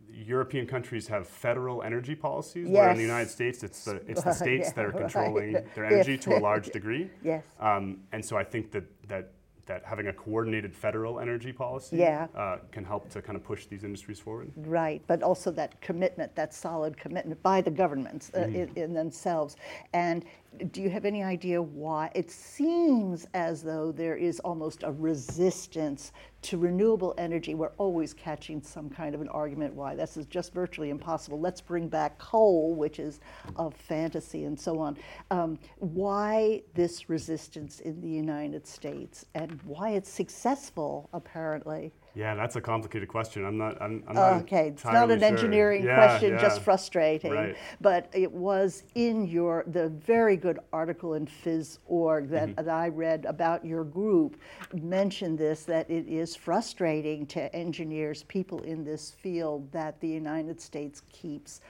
European 0.10 0.65
countries 0.65 1.05
have 1.10 1.27
federal 1.27 1.84
energy 1.84 2.15
policies, 2.15 2.69
where 2.69 2.89
in 2.89 2.96
the 2.96 3.03
United 3.03 3.29
States 3.29 3.62
it's 3.62 3.84
the, 3.84 3.96
it's 4.07 4.24
the 4.24 4.31
states 4.46 4.69
Yeah, 4.69 4.74
that 4.75 4.86
are 4.86 4.89
right. 4.91 5.01
controlling 5.01 5.51
their 5.75 5.86
energy 5.86 6.17
to 6.19 6.38
a 6.38 6.39
large 6.39 6.67
degree. 6.69 7.10
Yes. 7.24 7.43
Um, 7.60 8.00
and 8.13 8.24
so 8.24 8.38
I 8.38 8.43
think 8.43 8.72
that, 8.72 8.86
that, 9.10 9.34
that 9.65 9.84
having 9.84 10.07
a 10.07 10.13
coordinated 10.13 10.74
federal 10.74 11.19
energy 11.19 11.51
policy 11.51 11.98
Yeah. 11.98 12.27
uh, 12.36 12.60
can 12.72 12.86
help 12.86 13.10
to 13.10 13.22
kind 13.22 13.36
of 13.36 13.43
push 13.43 13.65
these 13.67 13.84
industries 13.84 14.17
forward. 14.17 14.51
Right, 14.56 15.01
but 15.08 15.21
also 15.21 15.51
that 15.51 15.80
commitment, 15.82 16.34
that 16.36 16.54
solid 16.54 16.95
commitment 16.97 17.43
by 17.43 17.60
the 17.62 17.71
governments 17.71 18.32
uh, 18.34 18.43
in, 18.43 18.71
in 18.78 18.93
themselves. 18.93 19.58
And 19.93 20.23
do 20.71 20.81
you 20.81 20.89
have 20.89 21.05
any 21.05 21.23
idea 21.23 21.62
why? 21.62 22.12
It 22.15 22.31
seems 22.31 23.27
as 23.33 23.62
though 23.62 23.91
there 23.91 24.15
is 24.15 24.39
almost 24.39 24.83
a 24.83 24.91
resistance 24.91 26.12
to 26.43 26.57
renewable 26.57 27.13
energy. 27.17 27.53
We're 27.53 27.73
always 27.77 28.13
catching 28.13 28.62
some 28.62 28.89
kind 28.89 29.13
of 29.13 29.21
an 29.21 29.29
argument 29.29 29.73
why 29.73 29.95
this 29.95 30.17
is 30.17 30.25
just 30.25 30.53
virtually 30.53 30.89
impossible. 30.89 31.39
Let's 31.39 31.62
bring 31.62 31.88
back 31.88 32.17
coal, 32.17 32.75
which 32.75 32.99
is 32.99 33.19
a 33.57 33.69
fantasy, 33.69 34.45
and 34.45 34.60
so 34.60 34.79
on. 34.79 34.97
Um, 35.31 35.60
why 35.77 36.63
this 36.73 37.10
resistance 37.10 37.79
in 37.81 38.01
the 38.01 38.10
United 38.10 38.65
States 38.65 39.25
and 39.36 39.60
why 39.63 39.91
it's 39.91 40.10
successful, 40.10 41.10
apparently? 41.13 41.91
Yeah, 42.17 42.34
that's 42.34 42.56
a 42.56 42.62
complicated 42.62 43.08
question. 43.10 43.45
I'm 43.45 43.60
not. 43.60 43.80
I'm, 43.80 44.03
I'm 44.08 44.15
not 44.15 44.41
Okay, 44.41 44.69
it's 44.69 44.84
not 44.84 45.12
an 45.12 45.19
sure. 45.19 45.27
engineering 45.27 45.84
Yeah, 45.86 45.95
question, 45.95 46.38
just 46.39 46.62
frustrating. 46.63 47.32
Right. 47.32 47.56
But 47.80 48.10
it 48.12 48.32
was 48.32 48.84
in 48.95 49.27
your, 49.27 49.63
the 49.67 49.89
very 49.89 50.36
good 50.36 50.58
article 50.73 51.13
in 51.13 51.27
Phys.org 51.27 52.30
that, 52.30 52.49
Mm-hmm. 52.49 52.65
that 52.65 52.69
I 52.73 52.88
read 52.88 53.25
about 53.25 53.63
your 53.63 53.84
group 53.84 54.39
mentioned 54.73 55.38
this, 55.38 55.63
that 55.65 55.89
it 55.91 56.08
is 56.08 56.36
frustrating 56.36 57.27
to 57.27 57.56
engineers, 57.56 58.23
people 58.23 58.63
in 58.63 58.84
this 58.84 59.12
field, 59.12 59.71
that 59.71 59.99
the 60.01 60.08
United 60.08 60.60
States 60.60 61.03
keeps 61.12 61.62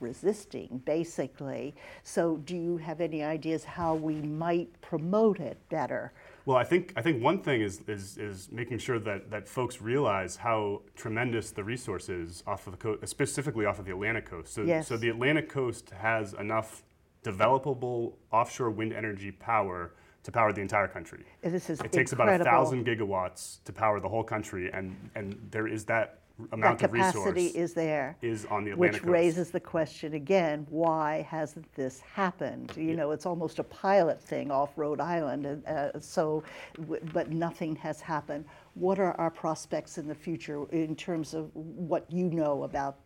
resisting, 0.00 0.82
basically. 0.86 1.74
So 2.04 2.38
do 2.38 2.56
you 2.56 2.78
have 2.78 3.02
any 3.02 3.22
ideas 3.22 3.64
how 3.64 3.94
we 3.96 4.14
might 4.14 4.68
promote 4.80 5.40
it 5.40 5.58
better? 5.68 6.12
Well, 6.46 6.58
I 6.58 6.64
think 6.64 6.92
I 6.96 7.02
think 7.02 7.22
one 7.22 7.40
thing 7.42 7.62
is 7.62 7.80
is, 7.88 8.18
is 8.18 8.50
making 8.52 8.78
sure 8.78 8.98
that, 8.98 9.30
that 9.30 9.48
folks 9.48 9.80
realize 9.80 10.36
how 10.36 10.82
tremendous 10.94 11.50
the 11.50 11.64
resource 11.64 12.08
is 12.08 12.42
off 12.46 12.66
of 12.66 12.72
the 12.72 12.76
coast, 12.76 13.08
specifically 13.08 13.64
off 13.64 13.78
of 13.78 13.86
the 13.86 13.92
Atlantic 13.92 14.26
coast. 14.26 14.52
So, 14.52 14.62
Yes. 14.62 14.86
so 14.88 14.96
the 14.96 15.08
Atlantic 15.08 15.48
coast 15.48 15.90
has 15.90 16.34
enough 16.34 16.82
developable 17.22 18.14
offshore 18.30 18.70
wind 18.70 18.92
energy 18.92 19.30
power 19.32 19.94
to 20.24 20.32
power 20.32 20.52
the 20.52 20.60
entire 20.60 20.88
country. 20.88 21.24
This 21.42 21.70
is 21.70 21.80
It 21.80 21.92
takes 21.92 22.12
about 22.12 22.40
a 22.40 22.44
thousand 22.44 22.86
gigawatts 22.86 23.62
to 23.64 23.72
power 23.72 23.98
the 24.00 24.08
whole 24.08 24.24
country, 24.24 24.70
and 24.72 25.10
and 25.14 25.48
there 25.50 25.66
is 25.66 25.86
That 25.86 26.23
amount 26.52 26.82
of 26.82 26.90
capacity 26.90 27.18
resource 27.44 27.54
is 27.54 27.74
there. 27.74 28.16
is 28.22 28.44
on 28.46 28.64
the 28.64 28.72
Atlantic 28.72 28.94
Which 28.94 29.02
coast. 29.02 29.12
raises 29.12 29.50
the 29.50 29.60
question 29.60 30.14
again, 30.14 30.66
why 30.70 31.22
hasn't 31.28 31.72
this 31.74 32.00
happened? 32.00 32.72
You 32.76 32.96
know, 32.96 33.12
it's 33.12 33.26
almost 33.26 33.58
a 33.58 33.64
pilot 33.64 34.20
thing 34.20 34.50
off 34.50 34.70
Rhode 34.76 35.00
Island, 35.00 35.46
and, 35.46 35.66
uh, 35.66 36.00
so, 36.00 36.42
w- 36.80 37.00
but 37.12 37.30
nothing 37.30 37.76
has 37.76 38.00
happened. 38.00 38.44
What 38.74 38.98
are 38.98 39.12
our 39.20 39.30
prospects 39.30 39.98
in 39.98 40.08
the 40.08 40.14
future 40.14 40.64
in 40.72 40.96
terms 40.96 41.34
of 41.34 41.50
what 41.54 42.10
you 42.10 42.28
know 42.30 42.64
about 42.64 42.98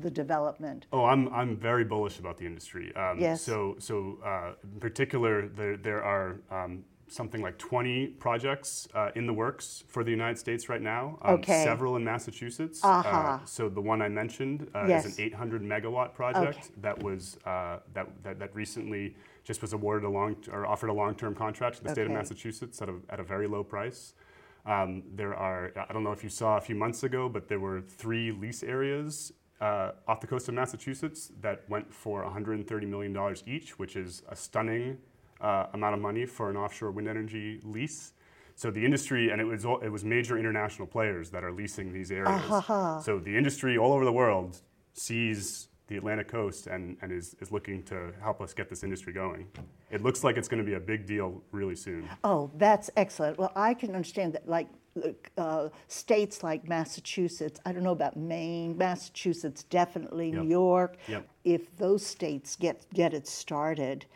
the 0.00 0.10
development? 0.10 0.86
Oh, 0.92 1.04
I'm, 1.04 1.32
I'm 1.32 1.56
very 1.56 1.84
bullish 1.84 2.18
about 2.18 2.36
the 2.36 2.46
industry. 2.46 2.94
Um, 2.96 3.18
Yes. 3.20 3.42
So, 3.42 3.76
so 3.78 4.18
uh, 4.24 4.52
in 4.74 4.80
particular, 4.80 5.48
there, 5.48 5.76
there 5.76 6.02
are 6.02 6.36
um, 6.50 6.84
something 7.08 7.40
like 7.40 7.56
20 7.58 8.08
projects 8.18 8.88
uh, 8.94 9.10
in 9.14 9.26
the 9.26 9.32
works 9.32 9.84
for 9.88 10.02
the 10.02 10.10
United 10.10 10.38
States 10.38 10.68
right 10.68 10.82
now. 10.82 11.18
Um, 11.22 11.34
Okay. 11.36 11.62
Several 11.64 11.96
in 11.96 12.04
Massachusetts. 12.04 12.80
Aha. 12.82 13.40
Uh, 13.42 13.44
so 13.46 13.68
the 13.68 13.80
one 13.80 14.02
I 14.02 14.08
mentioned 14.08 14.68
uh, 14.74 14.86
Yes. 14.88 15.04
is 15.06 15.18
an 15.18 15.24
800 15.24 15.62
megawatt 15.62 16.14
project 16.14 16.70
that 16.82 17.00
was 17.02 17.38
uh, 17.44 17.78
that, 17.94 18.08
that 18.24 18.38
that 18.38 18.54
recently 18.54 19.14
just 19.44 19.62
was 19.62 19.72
awarded 19.72 20.04
a 20.04 20.08
long 20.10 20.36
or 20.50 20.66
offered 20.66 20.88
a 20.88 20.92
long-term 20.92 21.34
contract 21.34 21.76
to 21.76 21.84
the 21.84 21.90
state 21.90 22.06
of 22.06 22.12
Massachusetts 22.12 22.82
at 22.82 22.88
a, 22.88 22.94
at 23.10 23.20
a 23.20 23.22
very 23.22 23.46
low 23.46 23.62
price. 23.62 24.14
Um, 24.64 25.04
there 25.14 25.32
are, 25.34 25.72
I 25.88 25.92
don't 25.92 26.02
know 26.02 26.10
if 26.10 26.24
you 26.24 26.28
saw 26.30 26.56
a 26.56 26.60
few 26.60 26.74
months 26.74 27.04
ago, 27.04 27.28
but 27.28 27.46
there 27.46 27.60
were 27.60 27.80
three 27.82 28.32
lease 28.32 28.64
areas 28.64 29.32
uh, 29.60 29.92
off 30.08 30.20
the 30.20 30.26
coast 30.26 30.48
of 30.48 30.54
Massachusetts 30.54 31.30
that 31.40 31.62
went 31.68 31.94
for 31.94 32.24
$130 32.24 32.88
million 32.88 33.16
each, 33.46 33.78
which 33.78 33.94
is 33.94 34.22
a 34.28 34.34
stunning 34.34 34.98
uh, 35.40 35.66
amount 35.74 35.94
of 35.94 36.00
money 36.00 36.26
for 36.26 36.50
an 36.50 36.56
offshore 36.56 36.90
wind 36.90 37.08
energy 37.08 37.60
lease. 37.62 38.12
So 38.54 38.70
the 38.70 38.84
industry, 38.84 39.30
and 39.30 39.40
it 39.40 39.44
was 39.44 39.64
it 39.82 39.92
was 39.92 40.02
major 40.04 40.38
international 40.38 40.86
players 40.86 41.30
that 41.30 41.44
are 41.44 41.52
leasing 41.52 41.92
these 41.92 42.10
areas. 42.10 42.42
So 43.04 43.18
the 43.22 43.36
industry 43.36 43.76
all 43.76 43.92
over 43.92 44.04
the 44.04 44.12
world 44.12 44.62
sees 44.94 45.68
the 45.88 45.96
Atlantic 45.96 46.26
coast 46.26 46.66
and, 46.66 46.96
and 47.00 47.12
is, 47.12 47.36
is 47.40 47.52
looking 47.52 47.82
to 47.84 48.12
help 48.20 48.40
us 48.40 48.52
get 48.52 48.68
this 48.68 48.82
industry 48.82 49.12
going. 49.12 49.46
It 49.90 50.02
looks 50.02 50.24
like 50.24 50.36
it's 50.36 50.48
going 50.48 50.58
to 50.58 50.66
be 50.66 50.74
a 50.74 50.80
big 50.80 51.06
deal 51.06 51.42
really 51.52 51.76
soon. 51.76 52.08
Oh, 52.24 52.50
that's 52.56 52.90
excellent. 52.96 53.38
Well, 53.38 53.52
I 53.54 53.72
can 53.74 53.94
understand 53.94 54.32
that, 54.32 54.48
like 54.48 54.66
uh, 55.38 55.68
states 55.86 56.42
like 56.42 56.68
Massachusetts, 56.68 57.60
I 57.64 57.72
don't 57.72 57.84
know 57.84 57.92
about 57.92 58.16
Maine, 58.16 58.76
Massachusetts, 58.76 59.62
definitely, 59.64 60.30
Yep. 60.30 60.42
New 60.42 60.48
York. 60.48 60.96
Yep. 61.06 61.28
If 61.44 61.76
those 61.76 62.04
states 62.04 62.56
get, 62.56 62.84
get 62.92 63.14
it 63.14 63.28
started, 63.28 64.06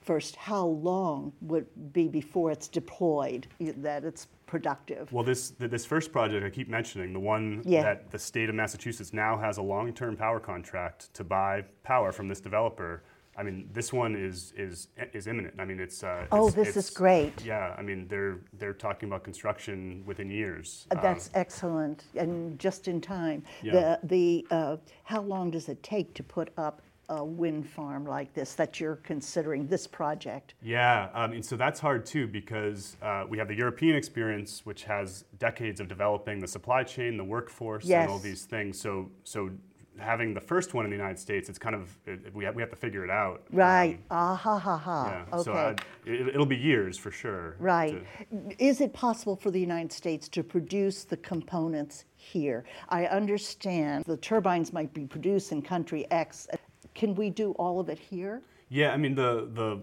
first, 0.00 0.36
how 0.36 0.66
long 0.66 1.32
would 1.42 1.66
be 1.92 2.08
before 2.08 2.50
it's 2.50 2.68
deployed, 2.68 3.46
that 3.60 4.04
it's 4.04 4.26
productive? 4.46 5.12
Well, 5.12 5.24
this 5.24 5.50
this 5.58 5.84
first 5.86 6.12
project 6.12 6.44
I 6.44 6.50
keep 6.50 6.68
mentioning, 6.68 7.12
the 7.12 7.20
one 7.20 7.62
Yeah. 7.64 7.82
that 7.82 8.10
the 8.10 8.18
state 8.18 8.48
of 8.48 8.54
Massachusetts 8.54 9.12
now 9.12 9.38
has 9.38 9.58
a 9.58 9.62
long-term 9.62 10.16
power 10.16 10.40
contract 10.40 11.12
to 11.14 11.24
buy 11.24 11.64
power 11.82 12.12
from 12.12 12.28
this 12.28 12.40
developer. 12.40 13.02
I 13.36 13.42
mean, 13.42 13.70
this 13.72 13.92
one 13.92 14.16
is 14.16 14.52
is 14.56 14.88
is 15.14 15.26
imminent. 15.26 15.54
I 15.58 15.64
mean, 15.64 15.78
it's. 15.80 16.02
Uh, 16.02 16.26
Oh, 16.32 16.48
it's- 16.48 16.54
this 16.54 16.76
is 16.76 16.90
great. 16.90 17.44
Yeah, 17.44 17.74
I 17.78 17.82
mean, 17.82 18.08
they're 18.08 18.40
they're 18.58 18.74
talking 18.74 19.08
about 19.08 19.22
construction 19.22 20.02
within 20.04 20.30
years. 20.30 20.86
Uh, 20.90 20.96
Um, 20.96 21.02
That's 21.02 21.30
excellent, 21.34 22.04
and 22.16 22.58
just 22.58 22.88
in 22.88 23.00
time. 23.00 23.44
Yeah. 23.62 23.72
The, 23.72 24.00
the, 24.02 24.46
uh, 24.50 24.76
how 25.04 25.22
long 25.22 25.50
does 25.52 25.68
it 25.68 25.82
take 25.82 26.12
to 26.14 26.22
put 26.24 26.50
up 26.56 26.82
a 27.10 27.24
wind 27.24 27.68
farm 27.68 28.06
like 28.06 28.32
this 28.32 28.54
that 28.54 28.80
you're 28.80 28.96
considering, 28.96 29.66
this 29.66 29.86
project? 29.86 30.54
Yeah, 30.62 31.08
um, 31.12 31.32
and 31.32 31.44
so 31.44 31.56
that's 31.56 31.80
hard 31.80 32.06
too 32.06 32.26
because 32.26 32.96
uh, 33.02 33.24
we 33.28 33.36
have 33.38 33.48
the 33.48 33.54
European 33.56 33.96
experience, 33.96 34.64
which 34.64 34.84
has 34.84 35.24
decades 35.38 35.80
of 35.80 35.88
developing 35.88 36.38
the 36.40 36.48
supply 36.48 36.84
chain, 36.84 37.16
the 37.16 37.24
workforce, 37.24 37.88
and 37.90 38.10
all 38.10 38.18
these 38.18 38.44
things. 38.44 38.80
So, 38.80 39.10
so 39.24 39.50
having 39.98 40.32
the 40.32 40.40
first 40.40 40.72
one 40.72 40.84
in 40.84 40.90
the 40.90 40.96
United 40.96 41.18
States, 41.18 41.48
it's 41.48 41.58
kind 41.58 41.74
of 41.74 41.98
it, 42.06 42.32
we 42.34 42.44
have, 42.44 42.54
we 42.54 42.62
have 42.62 42.70
to 42.70 42.76
figure 42.76 43.04
it 43.04 43.10
out. 43.10 43.42
Right, 43.52 43.94
Um, 43.96 44.04
ah, 44.12 44.34
ha, 44.36 44.58
ha, 44.58 44.76
ha, 44.78 45.24
yeah. 45.28 45.34
okay. 45.34 45.42
So 45.42 45.52
I, 45.52 45.70
it, 46.06 46.28
it'll 46.28 46.46
be 46.46 46.56
years 46.56 46.96
for 46.96 47.10
sure. 47.10 47.56
Right. 47.58 48.02
to- 48.30 48.64
Is 48.64 48.80
it 48.80 48.92
possible 48.92 49.36
for 49.36 49.50
the 49.50 49.60
United 49.60 49.92
States 49.92 50.28
to 50.28 50.42
produce 50.44 51.04
the 51.04 51.16
components 51.18 52.04
here? 52.16 52.64
I 52.88 53.06
understand 53.06 54.04
the 54.06 54.16
turbines 54.16 54.72
might 54.72 54.94
be 54.94 55.06
produced 55.06 55.50
in 55.52 55.60
country 55.60 56.06
X. 56.12 56.46
Can 56.94 57.14
we 57.14 57.30
do 57.30 57.52
all 57.52 57.80
of 57.80 57.88
it 57.88 57.98
here? 57.98 58.42
yeah, 58.68 58.92
I 58.92 58.96
mean 58.96 59.14
the 59.14 59.48
the 59.54 59.82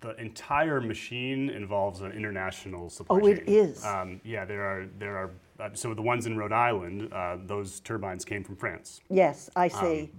the 0.00 0.14
entire 0.20 0.80
machine 0.82 1.48
involves 1.48 2.02
an 2.02 2.12
international 2.12 2.90
supply 2.90 3.16
Oh, 3.16 3.20
chain. 3.20 3.38
it 3.38 3.48
is? 3.48 3.82
Um, 3.84 4.20
yeah, 4.24 4.44
there 4.44 4.62
are 4.62 4.86
there 4.98 5.16
are 5.16 5.30
uh, 5.60 5.70
so 5.72 5.94
the 5.94 6.02
ones 6.02 6.26
in 6.26 6.36
Rhode 6.36 6.52
Island, 6.52 7.10
uh, 7.12 7.38
those 7.46 7.80
turbines 7.80 8.24
came 8.24 8.42
from 8.44 8.56
France. 8.56 9.00
Yes, 9.08 9.48
I 9.56 9.66
Um, 9.68 9.80
see. 9.80 10.10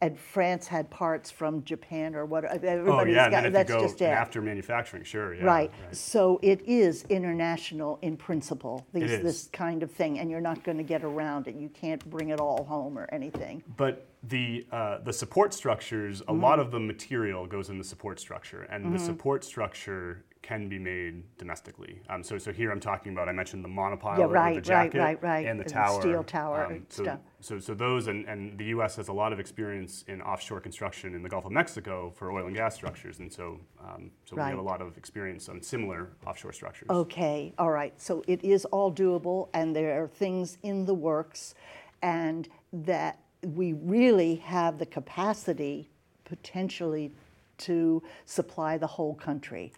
And 0.00 0.18
France 0.18 0.66
had 0.68 0.88
parts 0.90 1.30
from 1.30 1.64
Japan 1.64 2.14
or 2.14 2.24
what? 2.24 2.44
Oh 2.44 2.48
Everybody's 2.62 3.16
yeah, 3.16 3.24
and 3.24 3.32
got, 3.32 3.52
that's 3.52 3.72
just 3.82 4.00
it. 4.00 4.06
after 4.06 4.40
manufacturing, 4.40 5.02
sure, 5.02 5.34
yeah. 5.34 5.44
Right. 5.44 5.72
So 5.90 6.38
it 6.42 6.60
is 6.66 7.04
international 7.08 7.98
in 8.02 8.16
principle, 8.16 8.86
these, 8.92 9.10
is. 9.10 9.22
this 9.22 9.48
kind 9.52 9.82
of 9.82 9.90
thing, 9.90 10.18
and 10.20 10.30
you're 10.30 10.40
not 10.40 10.62
going 10.62 10.78
to 10.78 10.84
get 10.84 11.02
around 11.02 11.48
it. 11.48 11.56
You 11.56 11.68
can't 11.68 12.04
bring 12.08 12.28
it 12.28 12.38
all 12.38 12.64
home 12.64 12.96
or 12.98 13.08
anything. 13.12 13.62
But 13.76 14.06
the 14.22 14.66
uh, 14.70 14.98
the 14.98 15.12
support 15.12 15.52
structures, 15.54 16.22
Mm-hmm. 16.22 16.30
a 16.30 16.34
lot 16.46 16.58
of 16.60 16.70
the 16.70 16.80
material 16.80 17.46
goes 17.46 17.68
in 17.70 17.78
the 17.78 17.84
support 17.84 18.20
structure, 18.20 18.62
and 18.70 18.94
the 18.94 18.98
support 18.98 19.44
structure 19.44 20.24
can 20.42 20.68
be 20.68 20.78
made 20.78 21.22
domestically. 21.36 22.00
Um, 22.08 22.22
so, 22.22 22.38
so 22.38 22.52
here 22.52 22.70
I'm 22.70 22.80
talking 22.80 23.12
about. 23.12 23.28
I 23.28 23.32
mentioned 23.32 23.64
the 23.64 23.68
monopile 23.68 24.18
Yeah, 24.18 24.26
right, 24.28 24.54
the 24.54 24.60
jacket 24.60 24.98
right, 24.98 25.22
right, 25.22 25.46
and 25.46 25.58
the 25.58 25.64
and 25.64 25.72
tower, 25.72 25.96
um, 25.96 26.00
steel 26.00 26.24
tower 26.24 26.64
and 26.70 26.86
so, 26.88 27.02
stuff. 27.02 27.18
so, 27.40 27.58
so 27.58 27.74
those 27.74 28.06
and, 28.06 28.26
and 28.26 28.56
the 28.58 28.66
U.S. 28.66 28.96
has 28.96 29.08
a 29.08 29.12
lot 29.12 29.32
of 29.32 29.40
experience 29.40 30.04
in 30.08 30.22
offshore 30.22 30.60
construction 30.60 31.14
in 31.14 31.22
the 31.22 31.28
Gulf 31.28 31.44
of 31.44 31.52
Mexico 31.52 32.12
for 32.14 32.30
oil 32.30 32.46
and 32.46 32.54
gas 32.54 32.74
structures, 32.74 33.18
and 33.18 33.32
so 33.32 33.60
um, 33.80 34.10
so 34.24 34.36
we 34.36 34.42
have 34.42 34.58
a 34.58 34.62
lot 34.62 34.80
of 34.80 34.96
experience 34.96 35.48
on 35.48 35.60
similar 35.62 36.10
offshore 36.26 36.52
structures. 36.52 36.88
Okay, 36.88 37.52
all 37.58 37.70
right. 37.70 38.00
So 38.00 38.22
it 38.26 38.42
is 38.44 38.64
all 38.66 38.92
doable, 38.92 39.48
and 39.54 39.74
there 39.74 40.02
are 40.02 40.08
things 40.08 40.58
in 40.62 40.84
the 40.86 40.94
works, 40.94 41.54
and 42.02 42.48
that 42.72 43.18
we 43.42 43.72
really 43.72 44.36
have 44.36 44.78
the 44.78 44.86
capacity 44.86 45.88
potentially 46.24 47.12
to 47.58 48.02
supply 48.24 48.78
the 48.78 48.86
whole 48.86 49.14
country. 49.14 49.72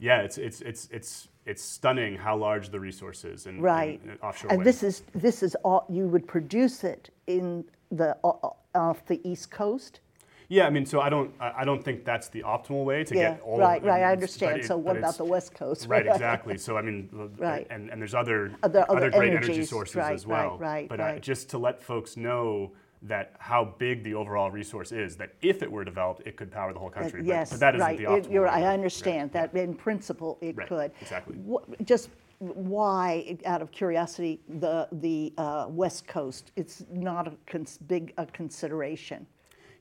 Yeah, 0.00 0.22
it's 0.22 0.38
it's 0.38 0.62
it's 0.62 0.88
it's 0.90 1.28
it's 1.46 1.62
stunning 1.62 2.16
how 2.16 2.36
large 2.36 2.70
the 2.70 2.80
resource 2.80 3.24
is 3.24 3.46
in, 3.46 3.56
in- 3.56 3.60
Right. 3.62 4.00
in 4.02 4.18
offshore 4.22 4.50
And 4.50 4.58
wind. 4.58 4.66
this 4.66 4.82
is 4.82 5.02
this 5.14 5.42
is 5.42 5.54
all 5.62 5.84
you 5.88 6.06
would 6.08 6.26
produce 6.26 6.84
it 6.84 7.10
in 7.26 7.64
the 7.92 8.16
off 8.24 9.04
the 9.06 9.20
east 9.28 9.50
coast. 9.50 10.00
Yeah, 10.48 10.66
I 10.66 10.70
mean, 10.70 10.84
so 10.84 11.00
I 11.00 11.08
don't, 11.10 11.32
I 11.38 11.52
I 11.58 11.64
don't 11.64 11.84
think 11.84 12.04
that's 12.04 12.28
the 12.28 12.42
optimal 12.42 12.84
way 12.84 13.04
to 13.04 13.14
Yeah, 13.14 13.32
get 13.34 13.40
all. 13.42 13.58
right, 13.58 13.76
of, 13.76 13.84
right. 13.84 14.00
Right, 14.00 14.02
I 14.08 14.12
understand. 14.12 14.60
it- 14.60 14.64
so 14.66 14.76
what 14.76 14.96
about 14.96 15.16
the 15.16 15.24
west 15.24 15.54
coast? 15.54 15.86
Right, 15.86 16.06
exactly. 16.14 16.56
So 16.58 16.76
I 16.78 16.82
mean, 16.82 17.08
Right. 17.38 17.66
and, 17.70 17.90
and 17.90 18.00
there's 18.00 18.14
other 18.14 18.52
Other- 18.62 18.84
other, 18.88 18.96
other 19.06 19.10
great 19.10 19.32
energy 19.34 19.64
sources 19.64 19.96
right, 19.96 20.14
as 20.14 20.26
well. 20.26 20.56
right, 20.58 20.60
right, 20.60 20.88
but 20.88 20.98
uh, 20.98 21.04
right. 21.04 21.22
just 21.22 21.50
to 21.50 21.58
let 21.58 21.80
folks 21.82 22.16
know 22.16 22.72
that 23.02 23.32
how 23.38 23.64
big 23.78 24.04
the 24.04 24.14
overall 24.14 24.50
resource 24.50 24.92
is, 24.92 25.16
that 25.16 25.32
if 25.40 25.62
it 25.62 25.70
were 25.70 25.84
developed, 25.84 26.22
it 26.26 26.36
could 26.36 26.50
power 26.50 26.72
the 26.72 26.78
whole 26.78 26.90
country. 26.90 27.20
But- 27.20 27.26
yes, 27.28 27.50
but, 27.50 27.60
that 27.60 27.74
isn't 27.74 27.86
right. 27.86 27.98
the 27.98 28.12
It- 28.14 28.30
you're. 28.30 28.48
I 28.48 28.62
Right, 28.62 28.74
understand 28.74 29.30
yeah. 29.34 29.46
that 29.46 29.56
in 29.56 29.74
principle 29.74 30.38
it 30.40 30.56
Right, 30.56 30.68
could. 30.68 30.92
exactly. 31.00 31.38
Just 31.84 32.10
why, 32.38 33.36
out 33.44 33.62
of 33.62 33.70
curiosity, 33.70 34.40
the 34.48 34.88
the 34.92 35.32
uh, 35.38 35.66
West 35.70 36.06
Coast? 36.06 36.52
It's 36.56 36.84
not 36.92 37.26
a 37.28 37.32
cons- 37.46 37.78
big 37.78 38.12
a 38.18 38.26
consideration. 38.26 39.26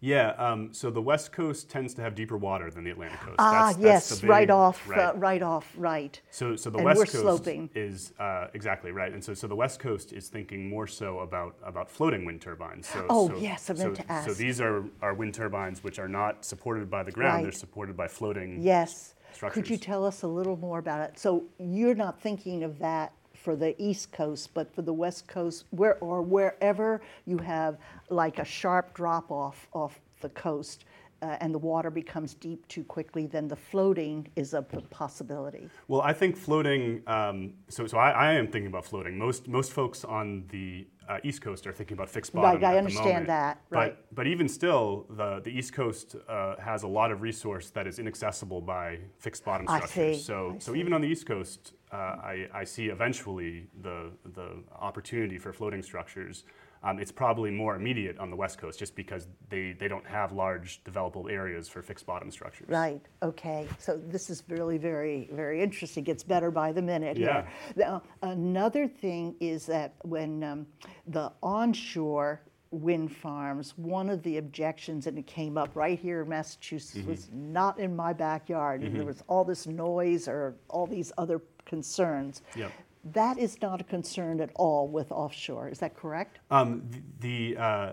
Yeah, 0.01 0.29
um, 0.37 0.73
so 0.73 0.89
the 0.89 1.01
West 1.01 1.31
Coast 1.33 1.69
tends 1.69 1.93
to 1.95 2.01
have 2.01 2.15
deeper 2.15 2.37
water 2.37 2.71
than 2.71 2.83
the 2.85 2.91
Atlantic 2.91 3.19
Coast. 3.19 3.35
Ah, 3.39 3.73
That's- 3.73 3.75
that's 3.75 4.11
yes, 4.11 4.23
right 4.23 4.49
off, 4.49 4.87
right. 4.87 4.99
Uh, 4.99 5.13
right 5.15 5.41
off, 5.41 5.73
right. 5.77 6.19
So, 6.31 6.55
so 6.55 6.69
the 6.69 6.77
And 6.77 6.85
West 6.85 7.01
Coast 7.01 7.17
sloping. 7.19 7.69
is 7.75 8.13
uh, 8.19 8.47
exactly 8.53 8.91
right, 8.91 9.11
and 9.11 9.21
so, 9.23 9.33
so 9.33 9.47
the 9.47 9.55
West 9.55 9.79
Coast 9.79 10.13
is 10.13 10.29
thinking 10.29 10.69
more 10.69 10.87
so 10.87 11.19
about 11.19 11.55
about 11.63 11.89
floating 11.89 12.23
wind 12.25 12.41
turbines. 12.41 12.87
So, 12.87 13.05
Oh, 13.09 13.27
so, 13.27 13.37
yes, 13.37 13.69
I 13.69 13.73
so, 13.73 13.83
meant 13.83 13.95
to 13.97 14.11
ask. 14.11 14.27
So 14.29 14.33
these 14.33 14.61
are, 14.61 14.85
are 15.01 15.13
wind 15.13 15.33
turbines 15.33 15.83
which 15.83 15.99
are 15.99 16.07
not 16.07 16.45
supported 16.45 16.89
by 16.89 17.03
the 17.03 17.11
ground; 17.11 17.35
Right. 17.35 17.43
they're 17.43 17.51
supported 17.51 17.97
by 17.97 18.07
floating. 18.07 18.61
Yes. 18.61 19.15
Could 19.51 19.69
you 19.69 19.77
tell 19.77 20.05
us 20.05 20.23
a 20.23 20.27
little 20.27 20.57
more 20.57 20.79
about 20.79 21.01
it? 21.09 21.19
So 21.19 21.45
you're 21.59 21.93
not 21.95 22.19
thinking 22.19 22.63
of 22.63 22.79
that 22.79 23.13
for 23.43 23.55
the 23.55 23.75
East 23.81 24.11
Coast, 24.11 24.53
but 24.53 24.73
for 24.73 24.81
the 24.81 24.93
West 24.93 25.27
Coast, 25.27 25.65
where 25.71 25.97
or 25.99 26.21
wherever 26.21 27.01
you 27.25 27.37
have 27.37 27.77
like 28.09 28.39
a 28.39 28.45
sharp 28.45 28.93
drop 28.93 29.31
off 29.31 29.67
off 29.73 29.99
the 30.21 30.29
coast. 30.29 30.85
Uh, 31.21 31.35
and 31.41 31.53
the 31.53 31.59
water 31.59 31.89
becomes 31.91 32.33
deep 32.33 32.65
too 32.69 32.83
quickly, 32.85 33.27
then 33.27 33.45
the 33.45 33.55
floating 33.55 34.25
is 34.37 34.53
a 34.53 34.61
possibility. 34.61 35.69
Well, 35.89 35.99
I 35.99 36.13
think 36.13 36.37
floating. 36.37 37.01
Um, 37.07 37.55
so, 37.67 37.85
so 37.87 37.97
I, 37.97 38.11
I 38.11 38.33
am 38.35 38.47
thinking 38.47 38.67
about 38.67 38.85
floating. 38.85 39.17
Most 39.17 39.45
most 39.49 39.73
folks 39.73 40.05
on 40.05 40.45
the 40.47 40.87
uh, 41.09 41.17
East 41.23 41.41
Coast 41.41 41.65
are 41.65 41.73
thinking 41.73 41.95
about 41.95 42.09
fixed 42.09 42.33
bottom. 42.33 42.61
Right, 42.61 42.73
I 42.75 42.77
understand 42.77 43.27
that, 43.27 43.61
But 43.69 43.75
right. 43.77 43.97
but 44.13 44.27
even 44.27 44.47
still, 44.47 45.07
the 45.09 45.41
the 45.43 45.49
East 45.49 45.73
Coast 45.73 46.15
uh, 46.27 46.55
has 46.59 46.83
a 46.83 46.87
lot 46.87 47.11
of 47.11 47.21
resource 47.21 47.71
that 47.71 47.87
is 47.87 47.97
inaccessible 47.99 48.61
by 48.61 48.99
fixed 49.17 49.43
bottom 49.43 49.65
I 49.67 49.77
structures. 49.77 50.17
see, 50.17 50.23
So 50.23 50.53
I 50.55 50.59
so 50.59 50.73
see. 50.73 50.79
even 50.79 50.93
on 50.93 51.01
the 51.01 51.07
East 51.07 51.25
Coast, 51.25 51.73
uh, 51.91 51.95
I 51.95 52.47
I 52.53 52.63
see 52.63 52.87
eventually 52.89 53.67
the 53.81 54.11
the 54.33 54.63
opportunity 54.79 55.37
for 55.39 55.51
floating 55.51 55.81
structures. 55.81 56.43
Um, 56.81 56.97
it's 56.99 57.11
probably 57.11 57.51
more 57.51 57.75
immediate 57.75 58.17
on 58.19 58.29
the 58.29 58.35
West 58.37 58.57
Coast, 58.57 58.79
just 58.79 58.95
because 58.95 59.27
they, 59.49 59.73
they 59.77 59.87
don't 59.89 60.05
have 60.07 60.31
large 60.31 60.81
developable 60.85 61.29
areas 61.29 61.67
for 61.67 61.81
fixed 61.81 62.05
bottom 62.05 62.31
structures. 62.31 62.69
Right, 62.69 63.01
okay. 63.21 63.67
So 63.79 63.97
this 63.97 64.29
is 64.29 64.43
really 64.47 64.77
very, 64.77 65.29
very 65.33 65.61
interesting. 65.61 66.03
Gets 66.05 66.23
better 66.23 66.51
by 66.51 66.71
the 66.71 66.81
minute 66.81 67.17
here. 67.17 67.45
Now, 67.75 68.01
another 68.21 68.87
thing 68.87 69.35
is 69.41 69.65
that 69.65 69.95
when 70.03 70.43
um, 70.43 70.67
the 71.07 71.31
onshore 71.43 72.41
wind 72.71 73.11
farms, 73.13 73.73
one 73.77 74.09
of 74.09 74.21
the 74.23 74.37
objections, 74.37 75.07
and 75.07 75.17
it 75.17 75.27
came 75.27 75.57
up 75.57 75.75
right 75.75 75.99
here 75.99 76.21
in 76.21 76.29
Massachusetts, 76.29 76.99
Mm-hmm. 76.99 77.09
was 77.09 77.29
not 77.33 77.79
in 77.79 77.95
my 77.95 78.13
backyard. 78.13 78.83
And 78.83 78.95
there 78.95 79.05
was 79.05 79.23
all 79.27 79.43
this 79.43 79.67
noise 79.67 80.27
or 80.27 80.55
all 80.69 80.87
these 80.87 81.11
other 81.17 81.41
concerns. 81.65 82.41
Yep. 82.55 82.71
That 83.03 83.37
is 83.37 83.61
not 83.61 83.79
a 83.79 83.83
concern 83.83 84.41
at 84.41 84.49
all 84.55 84.87
with 84.87 85.11
offshore. 85.11 85.69
Is 85.69 85.79
that 85.79 85.95
correct? 85.95 86.39
Um, 86.51 86.83
the 87.19 87.53
the, 87.55 87.61
uh, 87.61 87.91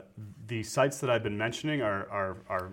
the 0.49 0.63
sites 0.63 0.99
that 1.01 1.11
I've 1.11 1.23
been 1.23 1.39
mentioning 1.39 1.81
are, 1.81 2.09
are, 2.11 2.37
are 2.49 2.73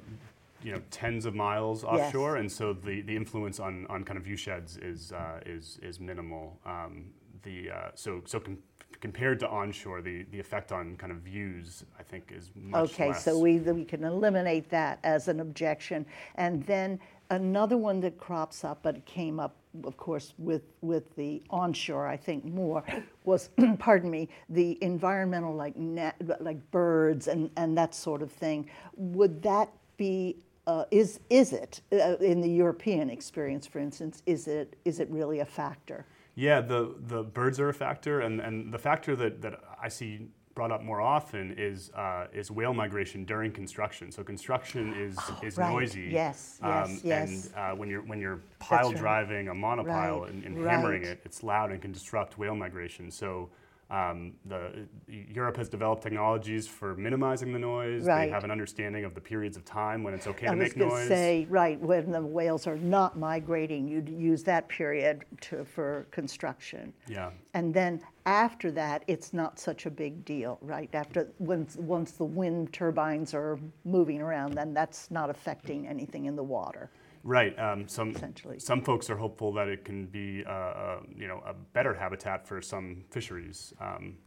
you 0.64 0.72
know 0.72 0.82
tens 0.90 1.26
of 1.26 1.36
miles 1.36 1.84
Yes. 1.84 2.08
offshore, 2.08 2.38
and 2.38 2.52
so 2.52 2.74
the, 2.74 3.02
the 3.02 3.16
influence 3.16 3.60
on, 3.60 3.86
on 3.90 4.04
kind 4.04 4.18
of 4.18 4.24
view 4.24 4.36
sheds 4.38 4.78
is 4.78 5.12
uh, 5.12 5.42
is 5.46 5.80
is 5.84 6.00
minimal. 6.00 6.60
Um, 6.66 7.12
the 7.44 7.70
uh, 7.70 7.90
so 7.94 8.22
so 8.26 8.40
com- 8.40 8.58
compared 9.02 9.40
to 9.42 9.50
onshore, 9.50 10.02
the, 10.02 10.24
the 10.32 10.40
effect 10.40 10.72
on 10.72 10.96
kind 10.96 11.12
of 11.12 11.20
views 11.20 11.84
I 12.00 12.04
think 12.04 12.32
is 12.36 12.52
much 12.56 12.94
Okay, 12.94 13.10
less. 13.10 13.26
so 13.26 13.38
we, 13.38 13.58
we 13.60 13.84
can 13.84 14.06
eliminate 14.06 14.70
that 14.70 15.00
as 15.04 15.28
an 15.28 15.42
objection. 15.42 16.06
And 16.36 16.66
then 16.66 17.00
another 17.34 17.78
one 17.78 18.00
that 18.02 18.18
crops 18.18 18.64
up, 18.64 18.80
but 18.84 18.96
it 18.96 19.06
came 19.06 19.40
up, 19.40 19.56
of 19.84 19.98
course, 19.98 20.34
with, 20.38 20.64
with 20.82 21.16
the 21.16 21.42
onshore, 21.50 22.08
I 22.08 22.18
think 22.18 22.46
more, 22.46 22.84
was, 23.26 23.50
pardon 23.80 24.10
me, 24.10 24.30
the 24.50 24.78
environmental, 24.82 25.54
like, 25.54 25.76
na- 25.76 26.12
like 26.40 26.72
birds 26.72 27.28
and, 27.28 27.50
and 27.58 27.78
that 27.78 27.94
sort 27.94 28.22
of 28.22 28.32
thing. 28.32 28.70
Would 28.96 29.42
that 29.44 29.70
be, 29.98 30.38
uh, 30.68 30.86
is, 30.92 31.20
is 31.30 31.54
it, 31.54 31.82
uh, 31.92 32.16
in 32.18 32.42
the 32.42 32.50
European 32.50 33.10
experience, 33.10 33.68
for 33.68 33.80
instance, 33.80 34.22
is 34.26 34.48
it, 34.48 34.76
is 34.86 35.00
it 35.00 35.10
really 35.10 35.40
a 35.40 35.46
factor? 35.46 36.06
Yeah, 36.36 36.62
the, 36.62 36.96
the 37.00 37.24
birds 37.24 37.60
are 37.60 37.70
a 37.70 37.74
factor, 37.74 38.22
and, 38.22 38.40
and 38.40 38.74
the 38.74 38.80
factor 38.80 39.16
that, 39.16 39.42
that 39.42 39.60
I 39.82 39.88
see 39.88 40.30
brought 40.56 40.72
up 40.72 40.84
more 40.84 41.02
often 41.02 41.56
is 41.58 41.92
uh, 41.96 42.28
is 42.34 42.52
whale 42.52 42.74
migration 42.74 43.26
during 43.26 43.52
construction. 43.52 44.12
So 44.12 44.24
construction 44.24 44.94
is 44.98 45.18
Oh, 45.20 45.40
is 45.44 45.58
right. 45.58 45.72
noisy. 45.72 46.10
Yes, 46.12 46.60
yes, 46.62 47.02
yes. 47.04 47.50
And 47.54 47.56
uh, 47.56 47.76
when 47.76 47.90
you're 47.90 48.02
when 48.02 48.20
you're 48.20 48.40
pile 48.60 48.92
driving 48.92 49.48
a 49.50 49.54
monopile 49.54 50.22
Right, 50.22 50.30
and, 50.32 50.44
and 50.44 50.58
hammering 50.68 51.04
it, 51.04 51.20
it's 51.26 51.44
loud 51.44 51.72
and 51.72 51.82
can 51.82 51.92
disrupt 51.92 52.38
whale 52.38 52.56
migration. 52.56 53.12
So. 53.12 53.50
Um, 53.94 54.34
the, 54.46 54.88
Europe 55.08 55.56
has 55.58 55.70
developed 55.70 56.02
technologies 56.02 56.68
for 56.68 56.96
minimizing 56.96 57.54
the 57.54 57.60
noise. 57.60 58.06
Right. 58.06 58.26
They 58.26 58.32
have 58.32 58.44
an 58.44 58.50
understanding 58.50 59.06
of 59.06 59.14
the 59.14 59.22
periods 59.22 59.56
of 59.56 59.66
time 59.66 60.02
when 60.02 60.16
it's 60.16 60.26
okay 60.26 60.48
I 60.48 60.52
to 60.52 60.58
was 60.58 60.70
make 60.70 60.80
going 60.80 60.90
to 60.90 60.98
noise. 60.98 61.08
say, 61.08 61.46
right, 61.48 61.80
when 61.80 62.12
the 62.12 62.22
whales 62.22 62.66
are 62.66 62.78
not 62.78 63.20
migrating, 63.20 63.88
you'd 63.88 64.10
use 64.10 64.42
that 64.46 64.68
period 64.68 65.26
to, 65.42 65.64
for 65.64 66.08
construction. 66.10 66.92
yeah. 67.08 67.30
And 67.54 67.72
then 67.72 68.02
after 68.26 68.72
that, 68.72 69.04
it's 69.06 69.32
not 69.32 69.60
such 69.60 69.86
a 69.86 69.92
big 69.92 70.26
deal, 70.26 70.58
right? 70.64 70.90
After, 70.94 71.28
once, 71.38 71.76
once 71.76 72.14
the 72.14 72.26
wind 72.26 72.74
turbines 72.74 73.36
are 73.36 73.60
moving 73.86 74.24
around, 74.24 74.56
then 74.56 74.74
that's 74.74 75.12
not 75.12 75.30
affecting 75.30 75.88
anything 75.88 76.26
in 76.26 76.36
the 76.36 76.42
water. 76.42 76.90
Right. 77.24 77.58
Um, 77.58 77.88
some 77.88 78.12
Essentially. 78.12 78.60
some 78.60 78.82
folks 78.82 79.10
are 79.10 79.16
hopeful 79.16 79.54
that 79.54 79.70
it 79.70 79.86
can 79.86 80.08
be, 80.08 80.44
uh, 80.46 80.52
uh, 80.52 81.00
you 81.16 81.28
know, 81.28 81.42
a 81.46 81.54
better 81.54 81.94
habitat 81.94 82.46
for 82.46 82.62
some 82.62 83.06
fisheries. 83.10 83.74
Um, 83.80 84.18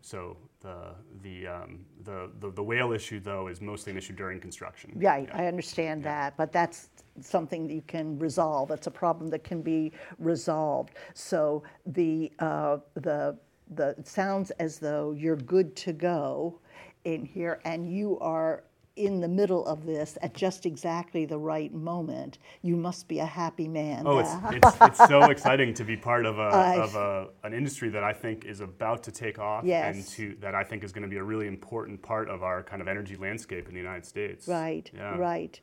so 0.00 0.36
the 0.60 0.94
the, 1.22 1.46
um, 1.46 1.84
the 2.04 2.30
the 2.40 2.50
the 2.50 2.62
whale 2.62 2.92
issue, 2.92 3.20
though, 3.20 3.48
is 3.48 3.60
mostly 3.60 3.92
an 3.92 3.98
issue 3.98 4.14
during 4.14 4.40
construction. 4.40 4.92
Right, 4.96 5.28
I 5.32 5.46
understand 5.46 6.02
that, 6.04 6.36
but 6.36 6.52
that's 6.52 6.88
something 7.20 7.66
that 7.68 7.74
you 7.74 7.82
can 7.82 8.18
resolve. 8.18 8.70
It's 8.70 8.86
a 8.86 8.90
problem 8.90 9.28
that 9.30 9.44
can 9.44 9.62
be 9.62 9.92
resolved. 10.18 10.94
So 11.14 11.62
the, 11.86 12.32
uh, 12.38 12.78
the, 12.94 13.36
the, 13.74 13.90
it 13.98 14.08
sounds 14.08 14.50
as 14.52 14.78
though 14.78 15.12
you're 15.12 15.36
good 15.36 15.76
to 15.76 15.92
go 15.92 16.58
in 17.04 17.24
here 17.24 17.60
and 17.64 17.92
you 17.92 18.18
are 18.20 18.64
in 18.96 19.20
the 19.20 19.28
middle 19.28 19.64
of 19.66 19.86
this 19.86 20.18
at 20.20 20.34
just 20.34 20.66
exactly 20.66 21.24
the 21.24 21.38
right 21.38 21.72
moment. 21.72 22.38
You 22.60 22.76
must 22.76 23.08
be 23.08 23.20
a 23.20 23.26
happy 23.26 23.66
man. 23.66 24.02
Oh, 24.06 24.18
it's, 24.18 24.30
it's, 24.66 24.76
it's 24.82 25.08
so 25.08 25.30
exciting 25.30 25.72
to 25.74 25.84
be 25.84 25.96
part 25.96 26.26
of, 26.26 26.38
a, 26.38 26.42
of 26.82 26.94
a, 26.94 27.28
an 27.42 27.54
industry 27.54 27.88
that 27.90 28.04
I 28.04 28.12
think 28.12 28.44
is 28.44 28.60
about 28.60 29.02
to 29.04 29.12
take 29.12 29.38
off 29.38 29.62
and 29.62 29.68
Yes. 29.96 30.10
to, 30.16 30.36
that 30.40 30.54
I 30.54 30.62
think 30.62 30.84
is 30.84 30.92
going 30.92 31.02
to 31.02 31.08
be 31.08 31.16
a 31.16 31.22
really 31.24 31.46
important 31.46 32.02
part 32.02 32.28
of 32.28 32.42
our 32.42 32.62
kind 32.62 32.82
of 32.82 32.88
energy 32.88 33.16
landscape 33.16 33.66
in 33.66 33.74
the 33.74 33.80
United 33.80 34.04
States. 34.04 34.46
Right, 34.46 34.90
Yeah. 34.94 35.16
right. 35.16 35.58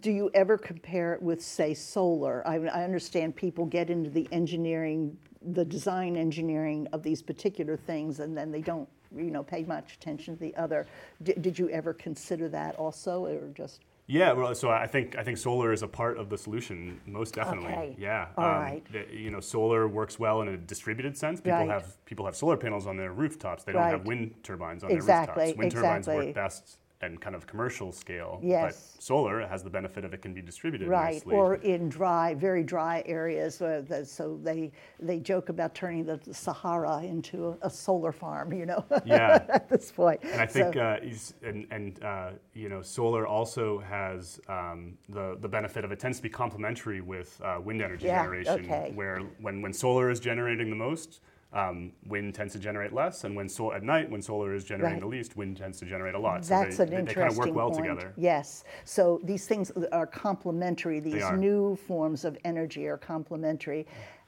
Do 0.00 0.10
you 0.10 0.30
ever 0.34 0.58
compare 0.58 1.14
it 1.14 1.22
with, 1.22 1.40
say, 1.40 1.74
solar? 1.74 2.46
I, 2.46 2.56
I 2.66 2.82
understand 2.84 3.36
people 3.36 3.64
get 3.66 3.90
into 3.90 4.10
the 4.10 4.28
engineering, 4.32 5.16
the 5.40 5.64
design 5.64 6.16
engineering 6.16 6.88
of 6.92 7.02
these 7.04 7.22
particular 7.22 7.76
things, 7.76 8.18
and 8.18 8.36
then 8.36 8.50
they 8.50 8.60
don't, 8.60 8.88
you 9.16 9.30
know, 9.30 9.42
pay 9.42 9.64
much 9.64 9.94
attention 9.94 10.34
to 10.34 10.40
the 10.40 10.54
other. 10.56 10.86
D- 11.22 11.34
did 11.40 11.58
you 11.58 11.68
ever 11.70 11.92
consider 11.92 12.48
that 12.50 12.76
also, 12.76 13.24
or 13.26 13.48
just? 13.54 13.80
Yeah, 14.08 14.32
well, 14.32 14.54
so 14.54 14.68
I 14.70 14.86
think 14.86 15.16
I 15.16 15.22
think 15.22 15.38
solar 15.38 15.72
is 15.72 15.82
a 15.82 15.88
part 15.88 16.18
of 16.18 16.28
the 16.28 16.36
solution, 16.36 17.00
most 17.06 17.34
definitely. 17.34 17.72
Okay. 17.72 17.96
Yeah. 17.98 18.26
All 18.36 18.44
um, 18.44 18.50
right. 18.62 18.92
the- 18.92 19.06
you 19.14 19.30
know, 19.30 19.40
solar 19.40 19.86
works 19.88 20.18
well 20.18 20.42
in 20.42 20.48
a 20.48 20.56
distributed 20.56 21.16
sense. 21.16 21.40
People 21.40 21.60
Right. 21.60 21.70
have 21.70 22.04
people 22.04 22.24
have 22.26 22.36
solar 22.36 22.56
panels 22.56 22.86
on 22.86 22.96
their 22.96 23.12
rooftops. 23.12 23.64
They 23.64 23.72
don't 23.72 23.82
have 23.82 24.04
wind 24.06 24.34
turbines 24.42 24.82
on 24.84 24.90
Exactly, 24.90 25.34
their 25.34 25.44
rooftops. 25.46 25.58
Wind 25.58 25.72
turbines 25.72 26.08
exactly. 26.08 26.26
work 26.26 26.34
best 26.34 26.78
and 27.02 27.20
kind 27.20 27.34
of 27.34 27.46
commercial 27.46 27.90
scale. 27.92 28.40
Yes. 28.42 28.94
But 28.96 29.02
solar 29.02 29.44
has 29.46 29.62
the 29.62 29.70
benefit 29.70 30.04
of 30.04 30.14
it 30.14 30.22
can 30.22 30.32
be 30.32 30.40
distributed 30.40 30.88
Right, 30.88 31.14
nicely. 31.14 31.34
or 31.34 31.56
in 31.56 31.88
dry, 31.88 32.34
very 32.34 32.62
dry 32.62 33.02
areas, 33.06 33.60
uh, 33.60 33.82
the- 33.86 34.06
so 34.06 34.38
they, 34.42 34.70
they 35.00 35.18
joke 35.18 35.48
about 35.48 35.74
turning 35.74 36.04
the 36.06 36.20
Sahara 36.32 37.02
into 37.02 37.48
a, 37.60 37.66
a 37.66 37.70
solar 37.70 38.12
farm, 38.12 38.52
you 38.52 38.66
know, 38.66 38.84
Yeah. 39.04 39.44
at 39.48 39.68
this 39.68 39.90
point. 39.90 40.20
And 40.22 40.40
I 40.40 40.46
think, 40.46 40.74
So- 40.74 40.80
uh, 40.80 41.00
and, 41.42 41.66
and 41.72 42.02
uh, 42.04 42.30
you 42.54 42.68
know, 42.68 42.82
solar 42.82 43.26
also 43.26 43.80
has 43.80 44.40
um, 44.48 44.96
the, 45.08 45.36
the 45.40 45.48
benefit 45.48 45.84
of 45.84 45.90
it 45.90 45.98
tends 45.98 46.18
to 46.18 46.22
be 46.22 46.30
complementary 46.30 47.00
with 47.00 47.40
uh, 47.44 47.58
wind 47.62 47.82
energy 47.82 48.06
Yeah, 48.06 48.22
generation, 48.22 48.64
okay. 48.64 48.92
where 48.94 49.20
when, 49.40 49.60
when 49.60 49.72
solar 49.72 50.08
is 50.08 50.20
generating 50.20 50.70
the 50.70 50.76
most, 50.76 51.20
um, 51.52 51.92
wind 52.06 52.34
tends 52.34 52.52
to 52.54 52.58
generate 52.58 52.92
less, 52.92 53.24
and 53.24 53.36
when 53.36 53.48
sol- 53.48 53.72
at 53.72 53.82
night 53.82 54.10
when 54.10 54.22
solar 54.22 54.54
is 54.54 54.64
generating 54.64 54.94
Right. 54.94 55.00
the 55.00 55.06
least, 55.06 55.36
wind 55.36 55.56
tends 55.56 55.78
to 55.80 55.84
generate 55.84 56.14
a 56.14 56.18
lot. 56.18 56.42
That's 56.42 56.76
so 56.76 56.82
an 56.84 56.88
they, 56.90 56.94
they, 56.96 57.00
interesting 57.00 57.22
kind 57.22 57.32
of 57.32 57.38
work 57.38 57.54
well 57.54 57.70
point. 57.70 57.84
together. 57.84 58.12
Yes. 58.16 58.64
So 58.84 59.20
these 59.24 59.46
things 59.46 59.70
are 59.92 60.06
complementary. 60.06 60.98
These 61.00 61.22
are. 61.22 61.36
new 61.36 61.76
forms 61.76 62.24
of 62.24 62.38
energy 62.44 62.86
are 62.86 62.96
complementary. 62.96 63.86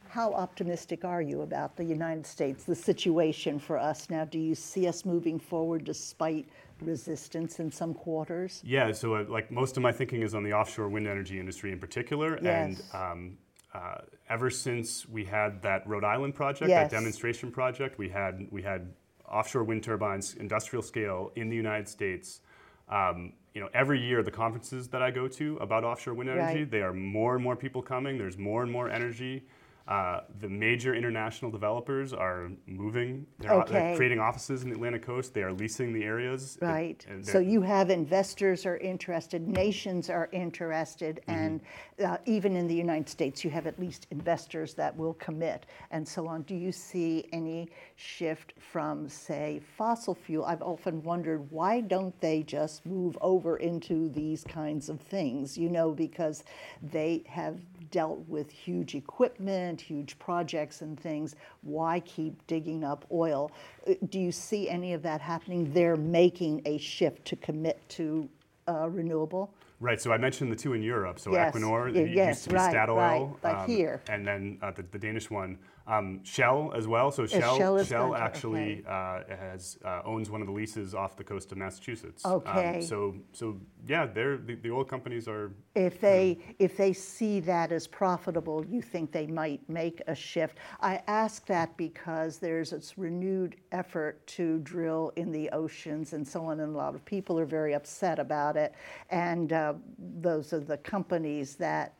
How 0.08 0.32
optimistic 0.32 1.04
are 1.04 1.22
you 1.22 1.40
about 1.42 1.76
the 1.76 1.82
United 1.84 2.24
States, 2.26 2.64
the 2.64 2.74
situation 2.74 3.58
for 3.58 3.78
us 3.78 4.10
now? 4.10 4.24
Do 4.24 4.38
you 4.38 4.54
see 4.54 4.86
us 4.86 5.04
moving 5.04 5.40
forward 5.40 5.82
despite 5.84 6.46
resistance 6.80 7.58
in 7.58 7.70
some 7.70 7.94
quarters? 7.94 8.62
Yeah, 8.64 8.92
so 8.92 9.14
uh, 9.16 9.24
like 9.28 9.50
most 9.50 9.76
of 9.76 9.82
my 9.82 9.90
thinking 9.92 10.22
is 10.22 10.34
on 10.34 10.44
the 10.44 10.52
offshore 10.52 10.88
wind 10.88 11.08
energy 11.08 11.40
industry 11.40 11.72
in 11.72 11.78
particular, 11.80 12.34
and 12.34 12.80
um, 12.92 13.38
uh, 13.74 13.96
ever 14.28 14.50
since 14.50 15.08
we 15.08 15.24
had 15.24 15.60
that 15.62 15.86
Rhode 15.86 16.04
Island 16.04 16.34
project, 16.34 16.68
Yes. 16.68 16.90
that 16.90 16.96
demonstration 16.96 17.50
project, 17.50 17.98
we 17.98 18.08
had 18.08 18.46
we 18.50 18.62
had 18.62 18.92
offshore 19.28 19.64
wind 19.64 19.82
turbines, 19.82 20.34
industrial 20.34 20.82
scale 20.82 21.32
in 21.34 21.48
the 21.48 21.56
United 21.56 21.88
States. 21.88 22.40
Um, 22.88 23.32
you 23.54 23.60
know, 23.60 23.68
every 23.74 24.00
year 24.00 24.22
the 24.22 24.30
conferences 24.30 24.88
that 24.88 25.02
I 25.02 25.10
go 25.10 25.26
to 25.28 25.56
about 25.56 25.84
offshore 25.84 26.14
wind 26.14 26.30
energy, 26.30 26.60
Right. 26.60 26.70
they 26.70 26.82
are 26.82 26.92
more 26.92 27.34
and 27.34 27.42
more 27.42 27.56
people 27.56 27.82
coming. 27.82 28.18
There's 28.18 28.38
more 28.38 28.62
and 28.62 28.70
more 28.70 28.88
energy. 28.88 29.44
Uh, 29.86 30.20
the 30.40 30.48
major 30.48 30.94
international 30.94 31.50
developers 31.50 32.14
are 32.14 32.50
moving. 32.66 33.26
They're, 33.38 33.64
they're 33.68 33.96
creating 33.96 34.18
offices 34.18 34.62
in 34.62 34.70
the 34.70 34.74
Atlantic 34.76 35.02
coast. 35.02 35.34
They 35.34 35.42
are 35.42 35.52
leasing 35.52 35.92
the 35.92 36.04
areas. 36.04 36.56
Right. 36.62 37.04
and 37.08 37.26
So 37.26 37.38
you 37.38 37.60
have 37.60 37.90
investors 37.90 38.64
are 38.64 38.78
interested, 38.78 39.46
nations 39.46 40.08
are 40.08 40.28
interested, 40.32 41.20
Mm-hmm. 41.28 41.30
and 41.30 41.60
uh, 42.04 42.16
even 42.24 42.56
in 42.56 42.66
the 42.66 42.74
United 42.74 43.08
States, 43.08 43.44
you 43.44 43.50
have 43.50 43.66
at 43.66 43.78
least 43.78 44.06
investors 44.10 44.74
that 44.74 44.96
will 44.96 45.14
commit 45.14 45.66
and 45.90 46.06
so 46.06 46.26
on. 46.26 46.42
Do 46.42 46.54
you 46.54 46.72
see 46.72 47.28
any 47.32 47.68
shift 47.96 48.54
from, 48.58 49.08
say, 49.08 49.60
fossil 49.76 50.14
fuel? 50.14 50.44
I've 50.44 50.62
often 50.62 51.02
wondered 51.02 51.50
why 51.50 51.80
don't 51.80 52.18
they 52.20 52.42
just 52.42 52.84
move 52.86 53.16
over 53.20 53.58
into 53.58 54.08
these 54.10 54.44
kinds 54.44 54.88
of 54.88 55.00
things? 55.00 55.56
You 55.58 55.68
know, 55.68 55.92
because 55.92 56.44
they 56.82 57.22
have 57.28 57.60
dealt 57.90 58.26
with 58.28 58.50
huge 58.50 58.94
equipment, 58.94 59.80
huge 59.80 60.18
projects 60.18 60.82
and 60.82 60.98
things. 60.98 61.36
Why 61.62 62.00
keep 62.00 62.46
digging 62.46 62.84
up 62.84 63.04
oil? 63.12 63.50
Uh, 63.88 63.94
Do 64.08 64.20
you 64.20 64.32
see 64.32 64.68
any 64.68 64.92
of 64.92 65.02
that 65.02 65.20
happening? 65.20 65.72
They're 65.72 65.96
making 65.96 66.62
a 66.64 66.78
shift 66.78 67.24
to 67.26 67.36
commit 67.36 67.80
to 67.90 68.28
uh, 68.68 68.88
renewable. 68.88 69.52
Right. 69.80 70.00
So 70.00 70.12
I 70.12 70.16
mentioned 70.18 70.50
the 70.50 70.56
two 70.56 70.72
in 70.72 70.82
Europe. 70.82 71.18
So 71.18 71.32
Yes, 71.32 71.54
Equinor, 71.54 72.14
yes, 72.14 72.28
used 72.28 72.44
to 72.44 72.50
be 72.50 72.56
right, 72.56 72.74
Statoil, 72.74 72.96
right, 72.96 73.30
but 73.42 73.66
here. 73.66 74.00
and 74.08 74.26
then 74.26 74.58
uh, 74.62 74.70
the, 74.70 74.82
the 74.92 74.98
Danish 74.98 75.30
one, 75.30 75.58
um, 75.86 76.24
Shell 76.24 76.72
as 76.74 76.86
well. 76.86 77.10
So 77.10 77.26
Shell, 77.26 77.84
Shell 77.84 78.10
to- 78.10 78.16
actually 78.16 78.84
uh, 78.88 79.20
has 79.28 79.78
uh, 79.84 80.00
owns 80.04 80.30
one 80.30 80.40
of 80.40 80.46
the 80.46 80.52
leases 80.52 80.94
off 80.94 81.16
the 81.16 81.24
coast 81.24 81.52
of 81.52 81.58
Massachusetts. 81.58 82.24
Um, 82.24 82.32
Okay. 82.44 82.80
so 82.80 83.14
so 83.32 83.58
yeah, 83.86 84.06
they're 84.06 84.36
the, 84.38 84.54
the 84.54 84.70
oil 84.70 84.84
companies 84.84 85.28
are. 85.28 85.52
If 85.74 86.00
they, 86.00 86.38
if 86.58 86.76
they 86.76 86.92
see 86.92 87.40
that 87.40 87.72
as 87.72 87.86
profitable, 87.86 88.64
you 88.66 88.80
think 88.80 89.10
they 89.12 89.26
might 89.26 89.68
make 89.68 90.00
a 90.06 90.14
shift? 90.14 90.58
I 90.80 91.02
ask 91.06 91.46
that 91.46 91.76
because 91.76 92.38
there's 92.38 92.70
this 92.70 92.96
renewed 92.96 93.56
effort 93.72 94.24
to 94.28 94.60
drill 94.60 95.12
in 95.16 95.32
the 95.32 95.50
oceans 95.50 96.12
and 96.12 96.26
so 96.26 96.44
on, 96.46 96.60
and 96.60 96.74
a 96.74 96.76
lot 96.76 96.94
of 96.94 97.04
people 97.04 97.38
are 97.38 97.44
very 97.44 97.74
upset 97.74 98.18
about 98.18 98.56
it. 98.56 98.74
And 99.10 99.52
uh, 99.52 99.74
those 99.98 100.52
are 100.52 100.60
the 100.60 100.78
companies 100.78 101.56
that 101.56 101.94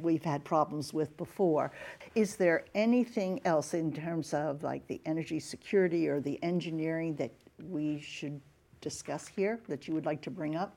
we've 0.00 0.24
had 0.24 0.44
problems 0.44 0.92
with 0.92 1.16
before. 1.16 1.72
Is 2.14 2.36
there 2.36 2.64
anything 2.74 3.40
else 3.44 3.74
in 3.74 3.92
terms 3.92 4.34
of 4.34 4.62
like 4.62 4.86
the 4.86 5.00
energy 5.06 5.40
security 5.40 6.08
or 6.08 6.20
the 6.20 6.42
engineering 6.42 7.16
that 7.16 7.32
we 7.68 8.00
should 8.00 8.40
discuss 8.80 9.26
here 9.26 9.60
that 9.68 9.88
you 9.88 9.94
would 9.94 10.06
like 10.06 10.22
to 10.22 10.30
bring 10.30 10.56
up? 10.56 10.76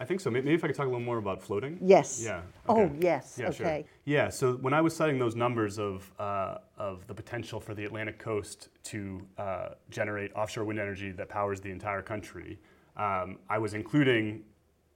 I 0.00 0.04
think 0.04 0.20
so. 0.20 0.30
Maybe 0.30 0.52
if 0.54 0.62
I 0.62 0.68
could 0.68 0.76
talk 0.76 0.86
a 0.86 0.88
little 0.88 1.04
more 1.04 1.18
about 1.18 1.42
floating. 1.42 1.78
Yes. 1.82 2.22
Yeah. 2.24 2.42
Oh, 2.68 2.90
yes, 3.00 3.36
Yeah, 3.38 3.50
sure. 3.50 3.82
Yeah. 4.04 4.28
So 4.28 4.54
when 4.54 4.72
I 4.72 4.80
was 4.80 4.94
citing 4.94 5.18
those 5.18 5.34
numbers 5.34 5.78
of 5.78 6.10
uh, 6.18 6.58
of 6.78 7.06
the 7.06 7.14
potential 7.14 7.60
for 7.60 7.74
the 7.74 7.84
Atlantic 7.84 8.18
coast 8.18 8.68
to 8.84 9.26
uh, 9.36 9.70
generate 9.90 10.32
offshore 10.34 10.64
wind 10.64 10.78
energy 10.78 11.10
that 11.12 11.28
powers 11.28 11.60
the 11.60 11.70
entire 11.70 12.02
country, 12.02 12.58
um, 12.96 13.38
I 13.48 13.58
was 13.58 13.74
including 13.74 14.44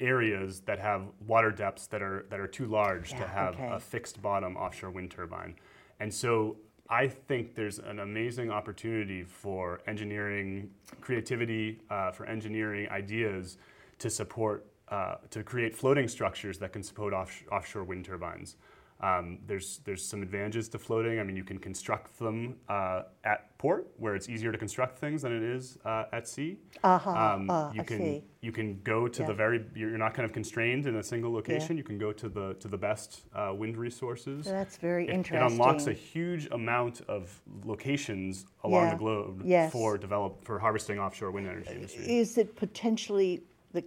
areas 0.00 0.60
that 0.60 0.78
have 0.78 1.02
water 1.26 1.50
depths 1.50 1.86
that 1.88 2.02
are 2.02 2.26
that 2.30 2.40
are 2.40 2.46
too 2.46 2.66
large 2.66 3.10
to 3.10 3.26
have 3.26 3.54
okay. 3.54 3.70
a 3.72 3.78
fixed 3.78 4.20
bottom 4.20 4.56
offshore 4.56 4.90
wind 4.90 5.10
turbine, 5.10 5.54
and 6.00 6.12
so. 6.12 6.56
I 6.90 7.08
think 7.08 7.54
there's 7.54 7.78
an 7.78 8.00
amazing 8.00 8.50
opportunity 8.50 9.24
for 9.24 9.80
engineering 9.86 10.70
creativity, 11.00 11.80
uh, 11.88 12.10
for 12.10 12.26
engineering 12.26 12.90
ideas 12.90 13.56
to 14.00 14.10
support, 14.10 14.66
uh, 14.88 15.14
to 15.30 15.42
create 15.42 15.74
floating 15.74 16.08
structures 16.08 16.58
that 16.58 16.74
can 16.74 16.82
support 16.82 17.14
off- 17.14 17.42
offshore 17.50 17.84
wind 17.84 18.04
turbines. 18.04 18.56
Um, 19.04 19.38
there's 19.46 19.80
there's 19.84 20.02
some 20.02 20.22
advantages 20.22 20.66
to 20.70 20.78
floating. 20.78 21.20
I 21.20 21.24
mean, 21.24 21.36
you 21.36 21.44
can 21.44 21.58
construct 21.58 22.18
them 22.18 22.56
uh, 22.70 23.02
at 23.24 23.56
port, 23.58 23.88
where 23.98 24.14
it's 24.16 24.28
easier 24.30 24.50
to 24.50 24.56
construct 24.56 24.98
things 24.98 25.22
than 25.22 25.32
it 25.36 25.42
is 25.42 25.78
uh, 25.84 26.04
at 26.12 26.26
sea. 26.26 26.56
Uh-huh. 26.82 27.10
Um, 27.10 27.42
you 27.74 27.82
I 27.82 27.84
can 27.84 27.98
see. 27.98 28.24
you 28.40 28.50
can 28.50 28.80
go 28.82 29.06
to 29.06 29.20
Yeah. 29.22 29.26
the 29.28 29.34
very. 29.34 29.58
You're 29.74 29.98
not 29.98 30.14
kind 30.14 30.24
of 30.24 30.32
constrained 30.32 30.86
in 30.86 30.96
a 30.96 31.02
single 31.02 31.32
location. 31.34 31.76
You 31.76 31.84
can 31.84 31.98
go 31.98 32.12
to 32.12 32.28
the 32.30 32.54
to 32.60 32.68
the 32.68 32.78
best 32.78 33.24
uh, 33.34 33.52
wind 33.54 33.76
resources. 33.76 34.46
That's 34.46 34.78
very 34.78 35.06
It- 35.08 35.30
It 35.32 35.42
unlocks 35.42 35.86
a 35.86 35.92
huge 35.92 36.46
amount 36.50 37.02
of 37.06 37.42
locations 37.64 38.46
along 38.62 38.84
Yeah. 38.84 38.90
the 38.94 38.96
globe 39.04 39.42
Yes. 39.44 39.70
for 39.72 39.98
develop 39.98 40.44
for 40.46 40.58
harvesting 40.58 40.98
offshore 40.98 41.30
wind 41.30 41.46
energy 41.46 41.74
industry. 41.74 42.04
Is 42.20 42.38
it 42.38 42.56
potentially 42.56 43.42
the 43.72 43.84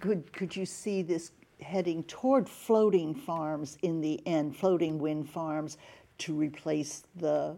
could 0.00 0.30
could 0.34 0.54
you 0.54 0.66
see 0.66 1.00
this 1.02 1.32
heading 1.64 2.04
toward 2.04 2.48
floating 2.48 3.14
farms 3.14 3.76
in 3.82 4.00
the 4.00 4.24
end, 4.26 4.56
floating 4.56 4.98
wind 4.98 5.28
farms 5.28 5.78
to 6.18 6.34
replace 6.34 7.02
the 7.16 7.56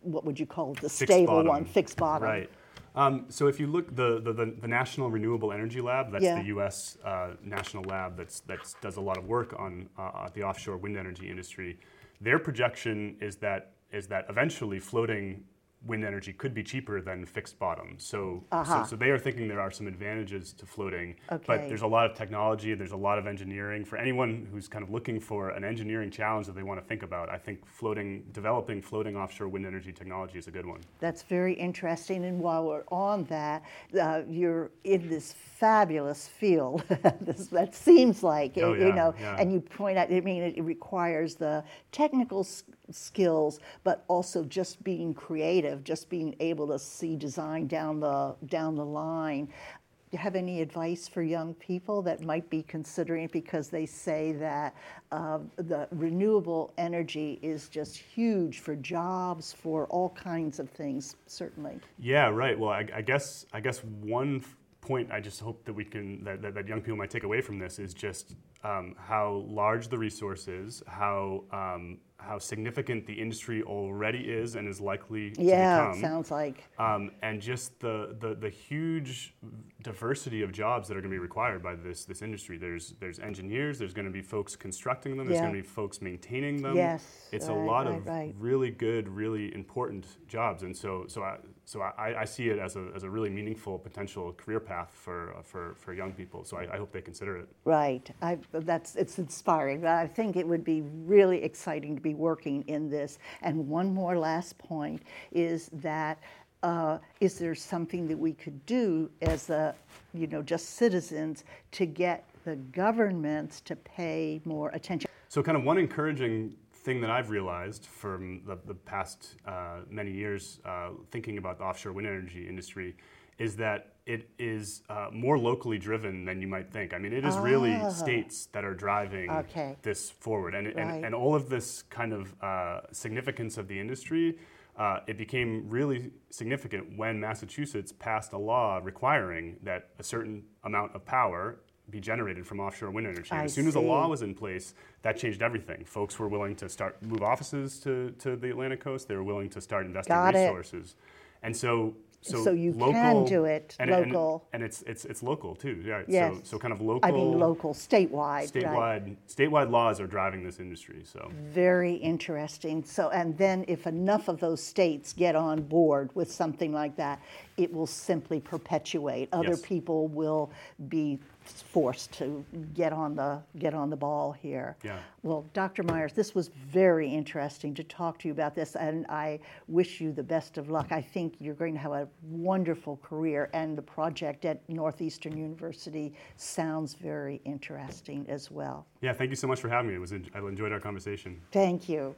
what 0.00 0.24
would 0.24 0.40
you 0.40 0.46
call 0.46 0.72
it, 0.72 0.80
the 0.80 0.88
Fixed 0.88 1.12
stable 1.12 1.34
bottom. 1.34 1.46
one, 1.46 1.64
fixed 1.64 1.96
bottom? 1.96 2.26
Right. 2.28 2.50
Um, 2.96 3.26
so 3.28 3.46
if 3.46 3.60
you 3.60 3.68
look, 3.68 3.94
the, 3.94 4.20
the, 4.20 4.32
the, 4.32 4.46
the 4.60 4.68
National 4.68 5.10
Renewable 5.10 5.52
Energy 5.52 5.80
Lab, 5.80 6.10
that's 6.10 6.24
Yeah. 6.24 6.40
the 6.40 6.46
U.S. 6.48 6.98
Uh, 7.04 7.30
national 7.42 7.84
lab 7.84 8.16
that's, 8.16 8.40
that's 8.40 8.74
does 8.82 8.96
a 8.96 9.00
lot 9.00 9.16
of 9.16 9.26
work 9.26 9.54
on 9.58 9.88
uh, 9.96 10.28
the 10.34 10.42
offshore 10.42 10.76
wind 10.76 10.96
energy 10.98 11.30
industry. 11.30 11.78
Their 12.20 12.38
projection 12.40 13.16
is 13.20 13.36
that 13.36 13.70
is 13.92 14.06
that 14.08 14.24
eventually 14.28 14.78
floating 14.80 15.44
wind 15.84 16.04
energy 16.04 16.32
could 16.32 16.54
be 16.54 16.62
cheaper 16.62 17.00
than 17.00 17.26
fixed 17.26 17.58
bottom. 17.58 17.94
So, 17.98 18.44
Uh-huh. 18.52 18.84
so, 18.84 18.90
so 18.90 18.96
they 18.96 19.10
are 19.10 19.18
thinking 19.18 19.48
there 19.48 19.60
are 19.60 19.70
some 19.70 19.86
advantages 19.88 20.52
to 20.54 20.66
floating, 20.66 21.16
Okay. 21.30 21.44
but 21.46 21.68
there's 21.68 21.82
a 21.82 21.86
lot 21.86 22.08
of 22.08 22.16
technology, 22.16 22.72
there's 22.74 22.92
a 22.92 22.96
lot 22.96 23.18
of 23.18 23.26
engineering. 23.26 23.84
For 23.84 23.96
anyone 23.96 24.46
who's 24.52 24.68
kind 24.68 24.84
of 24.84 24.90
looking 24.90 25.18
for 25.18 25.50
an 25.50 25.64
engineering 25.64 26.10
challenge 26.10 26.46
that 26.46 26.54
they 26.54 26.62
want 26.62 26.80
to 26.80 26.86
think 26.86 27.02
about, 27.02 27.28
I 27.30 27.36
think 27.38 27.66
floating, 27.66 28.22
developing 28.32 28.80
floating 28.80 29.16
offshore 29.16 29.48
wind 29.48 29.66
energy 29.66 29.92
technology 29.92 30.38
is 30.38 30.46
a 30.46 30.52
good 30.52 30.66
one. 30.66 30.80
That's 31.00 31.22
very 31.22 31.54
interesting. 31.54 32.24
And 32.24 32.38
while 32.40 32.64
we're 32.66 32.84
on 32.88 33.24
that, 33.24 33.62
uh, 34.00 34.22
you're 34.28 34.70
in 34.84 35.08
this 35.08 35.32
fabulous 35.32 36.28
field. 36.28 36.84
this, 37.20 37.48
that 37.48 37.74
seems 37.74 38.22
like, 38.22 38.56
Oh, 38.58 38.74
you 38.74 38.86
yeah, 38.88 38.94
know, 38.94 39.14
yeah. 39.18 39.36
and 39.38 39.52
you 39.52 39.60
point 39.60 39.98
out, 39.98 40.12
I 40.12 40.20
mean, 40.20 40.42
it, 40.42 40.56
it 40.58 40.62
requires 40.62 41.34
the 41.34 41.64
technical 41.90 42.40
s- 42.40 42.64
skills, 42.92 43.60
but 43.84 44.04
also 44.08 44.44
just 44.44 44.82
being 44.84 45.14
creative, 45.14 45.84
just 45.84 46.08
being 46.08 46.34
able 46.40 46.66
to 46.68 46.78
see 46.78 47.16
design 47.16 47.66
down 47.66 48.00
the 48.00 48.34
down 48.46 48.76
the 48.76 48.84
line. 48.84 49.46
Do 49.46 50.18
you 50.18 50.22
have 50.24 50.36
any 50.36 50.60
advice 50.60 51.08
for 51.08 51.22
young 51.22 51.54
people 51.54 52.02
that 52.02 52.20
might 52.22 52.50
be 52.50 52.62
considering 52.64 53.24
it 53.24 53.32
because 53.32 53.70
they 53.70 53.86
say 53.86 54.32
that 54.32 54.74
uh, 55.10 55.38
the 55.56 55.88
renewable 55.90 56.74
energy 56.76 57.38
is 57.40 57.70
just 57.70 57.96
huge 57.96 58.58
for 58.58 58.76
jobs, 58.76 59.54
for 59.54 59.86
all 59.86 60.10
kinds 60.10 60.58
of 60.58 60.68
things, 60.68 61.16
certainly. 61.26 61.78
Yeah, 61.98 62.28
right. 62.28 62.58
Well, 62.58 62.68
I, 62.68 62.86
I 62.94 63.00
guess 63.00 63.46
I 63.54 63.60
guess 63.60 63.78
one 63.84 64.44
point 64.82 65.10
I 65.10 65.20
just 65.20 65.40
hope 65.40 65.64
that 65.64 65.72
we 65.72 65.84
can 65.84 66.22
that, 66.24 66.42
that, 66.42 66.54
that 66.56 66.68
young 66.68 66.82
people 66.82 66.98
might 66.98 67.10
take 67.10 67.22
away 67.22 67.40
from 67.40 67.58
this 67.58 67.78
is 67.78 67.94
just 67.94 68.34
um, 68.64 68.94
how 68.98 69.46
large 69.48 69.88
the 69.88 69.96
resource 69.96 70.46
is, 70.46 70.82
how 70.86 71.44
um, 71.52 71.98
how 72.26 72.38
significant 72.38 73.06
the 73.06 73.12
industry 73.14 73.62
already 73.62 74.20
is 74.20 74.54
and 74.54 74.68
is 74.68 74.80
likely 74.80 75.30
to 75.32 75.42
Yeah, 75.42 75.86
become. 75.88 75.98
it 75.98 76.00
sounds 76.00 76.30
like. 76.30 76.64
um, 76.78 77.10
and 77.22 77.40
just 77.40 77.78
the, 77.80 78.16
the, 78.20 78.34
the 78.34 78.48
huge 78.48 79.34
diversity 79.82 80.42
of 80.42 80.52
jobs 80.52 80.88
that 80.88 80.96
are 80.96 81.00
going 81.00 81.10
to 81.10 81.14
be 81.14 81.18
required 81.18 81.62
by 81.62 81.74
this 81.74 82.04
this 82.04 82.22
industry. 82.22 82.58
There's 82.58 82.94
there's 83.00 83.18
engineers. 83.18 83.78
There's 83.78 83.92
going 83.92 84.06
to 84.06 84.12
be 84.12 84.22
folks 84.22 84.56
constructing 84.56 85.16
them. 85.16 85.26
There's 85.26 85.38
Yeah. 85.38 85.48
going 85.48 85.54
to 85.56 85.62
be 85.62 85.66
folks 85.68 86.00
maintaining 86.00 86.62
them. 86.62 86.76
Yes, 86.76 87.28
it's 87.32 87.48
a 87.48 87.52
lot 87.52 87.86
right, 87.86 87.96
of 87.96 88.06
right. 88.06 88.34
really 88.38 88.70
good, 88.70 89.08
really 89.08 89.54
important 89.54 90.06
jobs. 90.28 90.62
And 90.62 90.76
so 90.76 91.06
so 91.08 91.22
I 91.22 91.38
so 91.64 91.80
I, 91.80 92.20
I 92.20 92.24
see 92.24 92.48
it 92.48 92.58
as 92.58 92.76
a, 92.76 92.90
as 92.94 93.04
a 93.04 93.10
really 93.10 93.30
meaningful 93.30 93.78
potential 93.78 94.32
career 94.32 94.60
path 94.60 94.90
for 94.92 95.34
for, 95.44 95.74
for 95.78 95.94
young 95.94 96.12
people. 96.12 96.44
So 96.44 96.56
I, 96.58 96.74
I 96.74 96.76
hope 96.78 96.92
they 96.92 97.00
consider 97.02 97.36
it. 97.36 97.48
Right. 97.64 98.10
I, 98.20 98.38
that's 98.52 98.96
it's 98.96 99.18
inspiring. 99.18 99.86
I 99.86 100.06
think 100.06 100.36
it 100.36 100.46
would 100.46 100.64
be 100.64 100.82
really 100.82 101.42
exciting 101.42 101.96
to 101.96 102.02
be 102.02 102.14
working 102.14 102.62
in 102.68 102.88
this. 102.90 103.18
And 103.42 103.68
one 103.68 103.92
more 103.94 104.18
last 104.18 104.58
point 104.58 105.02
is 105.32 105.70
that 105.74 106.18
uh, 106.62 106.98
is 107.20 107.38
there 107.38 107.54
something 107.54 108.06
that 108.08 108.18
we 108.18 108.32
could 108.32 108.64
do 108.66 109.10
as 109.22 109.50
a, 109.50 109.74
you 110.14 110.26
know, 110.26 110.42
just 110.42 110.70
citizens 110.70 111.44
to 111.72 111.86
get 111.86 112.24
the 112.44 112.56
governments 112.56 113.60
to 113.62 113.76
pay 113.76 114.40
more 114.44 114.70
attention? 114.70 115.10
So, 115.28 115.42
kind 115.42 115.56
of 115.56 115.64
one 115.64 115.78
encouraging 115.78 116.54
thing 116.72 117.00
that 117.00 117.10
I've 117.10 117.30
realized 117.30 117.86
from 117.86 118.42
the, 118.46 118.58
the 118.66 118.74
past 118.74 119.36
uh, 119.46 119.78
many 119.88 120.10
years 120.12 120.60
uh, 120.64 120.90
thinking 121.10 121.38
about 121.38 121.58
the 121.58 121.64
offshore 121.64 121.92
wind 121.92 122.06
energy 122.08 122.46
industry 122.48 122.96
is 123.38 123.56
that 123.56 123.94
it 124.04 124.28
is 124.38 124.82
uh, 124.90 125.08
more 125.12 125.38
locally 125.38 125.78
driven 125.78 126.24
than 126.24 126.42
you 126.42 126.48
might 126.48 126.70
think. 126.70 126.92
I 126.92 126.98
mean, 126.98 127.12
it 127.12 127.24
is 127.24 127.36
really 127.38 127.78
states 127.90 128.46
that 128.52 128.64
are 128.64 128.74
driving 128.74 129.30
Ah. 129.30 129.38
Okay. 129.40 129.76
this 129.82 130.10
forward. 130.10 130.54
And, 130.54 130.66
Right. 130.66 130.76
and, 130.76 131.04
and 131.06 131.14
all 131.14 131.34
of 131.34 131.48
this 131.48 131.82
kind 131.82 132.12
of 132.12 132.34
uh, 132.42 132.80
significance 132.92 133.58
of 133.58 133.68
the 133.68 133.78
industry. 133.78 134.38
Uh, 134.76 135.00
it 135.06 135.18
became 135.18 135.68
really 135.68 136.10
significant 136.30 136.96
when 136.96 137.20
Massachusetts 137.20 137.92
passed 137.92 138.32
a 138.32 138.38
law 138.38 138.80
requiring 138.82 139.56
that 139.62 139.90
a 139.98 140.02
certain 140.02 140.42
amount 140.64 140.94
of 140.94 141.04
power 141.04 141.60
be 141.90 142.00
generated 142.00 142.46
from 142.46 142.58
offshore 142.58 142.90
wind 142.90 143.06
energy. 143.06 143.30
I 143.32 143.44
as 143.44 143.52
soon 143.52 143.68
as 143.68 143.74
the 143.74 143.80
law 143.80 144.08
was 144.08 144.22
in 144.22 144.34
place, 144.34 144.74
that 145.02 145.18
changed 145.18 145.42
everything. 145.42 145.84
Folks 145.84 146.18
were 146.18 146.28
willing 146.28 146.56
to 146.56 146.68
start 146.68 147.02
move 147.02 147.22
offices 147.22 147.78
to, 147.80 148.12
to 148.20 148.34
the 148.36 148.50
Atlantic 148.50 148.80
coast. 148.80 149.08
They 149.08 149.14
were 149.14 149.24
willing 149.24 149.50
to 149.50 149.60
start 149.60 149.84
investing 149.84 150.14
Got 150.14 150.34
it. 150.34 150.38
resources, 150.38 150.96
and 151.42 151.54
so 151.54 151.94
so, 152.22 152.44
So 152.44 152.52
you 152.52 152.72
local, 152.72 152.92
can 152.92 153.24
do 153.24 153.44
it 153.44 153.74
and, 153.80 153.90
local. 153.90 154.46
and, 154.52 154.62
and 154.62 154.68
it's 154.68 154.82
it's 154.82 155.04
it's 155.04 155.22
local 155.24 155.56
too. 155.56 155.82
Yeah. 155.84 156.02
Yes. 156.06 156.34
So 156.36 156.40
so 156.44 156.58
kind 156.58 156.72
of 156.72 156.80
local. 156.80 157.00
I 157.02 157.10
mean, 157.10 157.38
local, 157.38 157.74
statewide. 157.74 158.50
Statewide, 158.52 159.04
right? 159.04 159.26
statewide 159.28 159.70
laws 159.70 160.00
are 160.00 160.06
driving 160.06 160.44
this 160.44 160.60
industry. 160.60 161.02
So 161.04 161.30
Very 161.52 161.94
interesting. 161.94 162.84
So, 162.84 163.10
and 163.10 163.36
then 163.36 163.64
if 163.66 163.86
enough 163.88 164.28
of 164.28 164.38
those 164.38 164.62
states 164.62 165.12
get 165.12 165.34
on 165.34 165.62
board 165.62 166.10
with 166.14 166.30
something 166.30 166.72
like 166.72 166.96
that, 166.96 167.20
it 167.56 167.72
will 167.72 167.86
simply 167.88 168.40
perpetuate. 168.40 169.28
Other 169.32 169.48
Yes. 169.50 169.62
people 169.62 170.06
will 170.08 170.50
be 170.88 171.18
forced 171.44 172.12
to 172.12 172.44
get 172.74 172.92
on 172.92 173.14
the 173.14 173.40
get 173.58 173.74
on 173.74 173.90
the 173.90 173.96
ball 173.96 174.32
here. 174.32 174.76
Yeah. 174.82 174.98
Well, 175.22 175.44
Dr. 175.54 175.82
Myers, 175.82 176.12
this 176.12 176.34
was 176.34 176.48
very 176.48 177.08
interesting 177.12 177.74
to 177.74 177.84
talk 177.84 178.18
to 178.20 178.28
you 178.28 178.32
about 178.32 178.54
this, 178.54 178.76
and 178.76 179.06
I 179.08 179.40
wish 179.68 180.00
you 180.00 180.12
the 180.12 180.22
best 180.22 180.58
of 180.58 180.70
luck. 180.70 180.88
I 180.90 181.00
think 181.00 181.34
you're 181.38 181.54
going 181.54 181.74
to 181.74 181.80
have 181.80 181.92
a 181.92 182.08
wonderful 182.22 182.98
career, 183.02 183.48
and 183.52 183.76
the 183.76 183.82
project 183.82 184.44
at 184.44 184.68
Northeastern 184.68 185.36
University 185.36 186.12
sounds 186.36 186.94
very 186.94 187.40
interesting 187.44 188.26
as 188.28 188.50
well. 188.50 188.86
yeah, 189.00 189.12
thank 189.12 189.30
you 189.30 189.36
so 189.36 189.46
much 189.46 189.60
for 189.60 189.68
having 189.68 189.88
me. 189.88 189.94
It 189.94 190.00
was 190.00 190.12
en- 190.12 190.28
I 190.34 190.38
enjoyed 190.38 190.72
our 190.72 190.80
conversation. 190.80 191.40
Thank 191.52 191.88
you. 191.88 192.14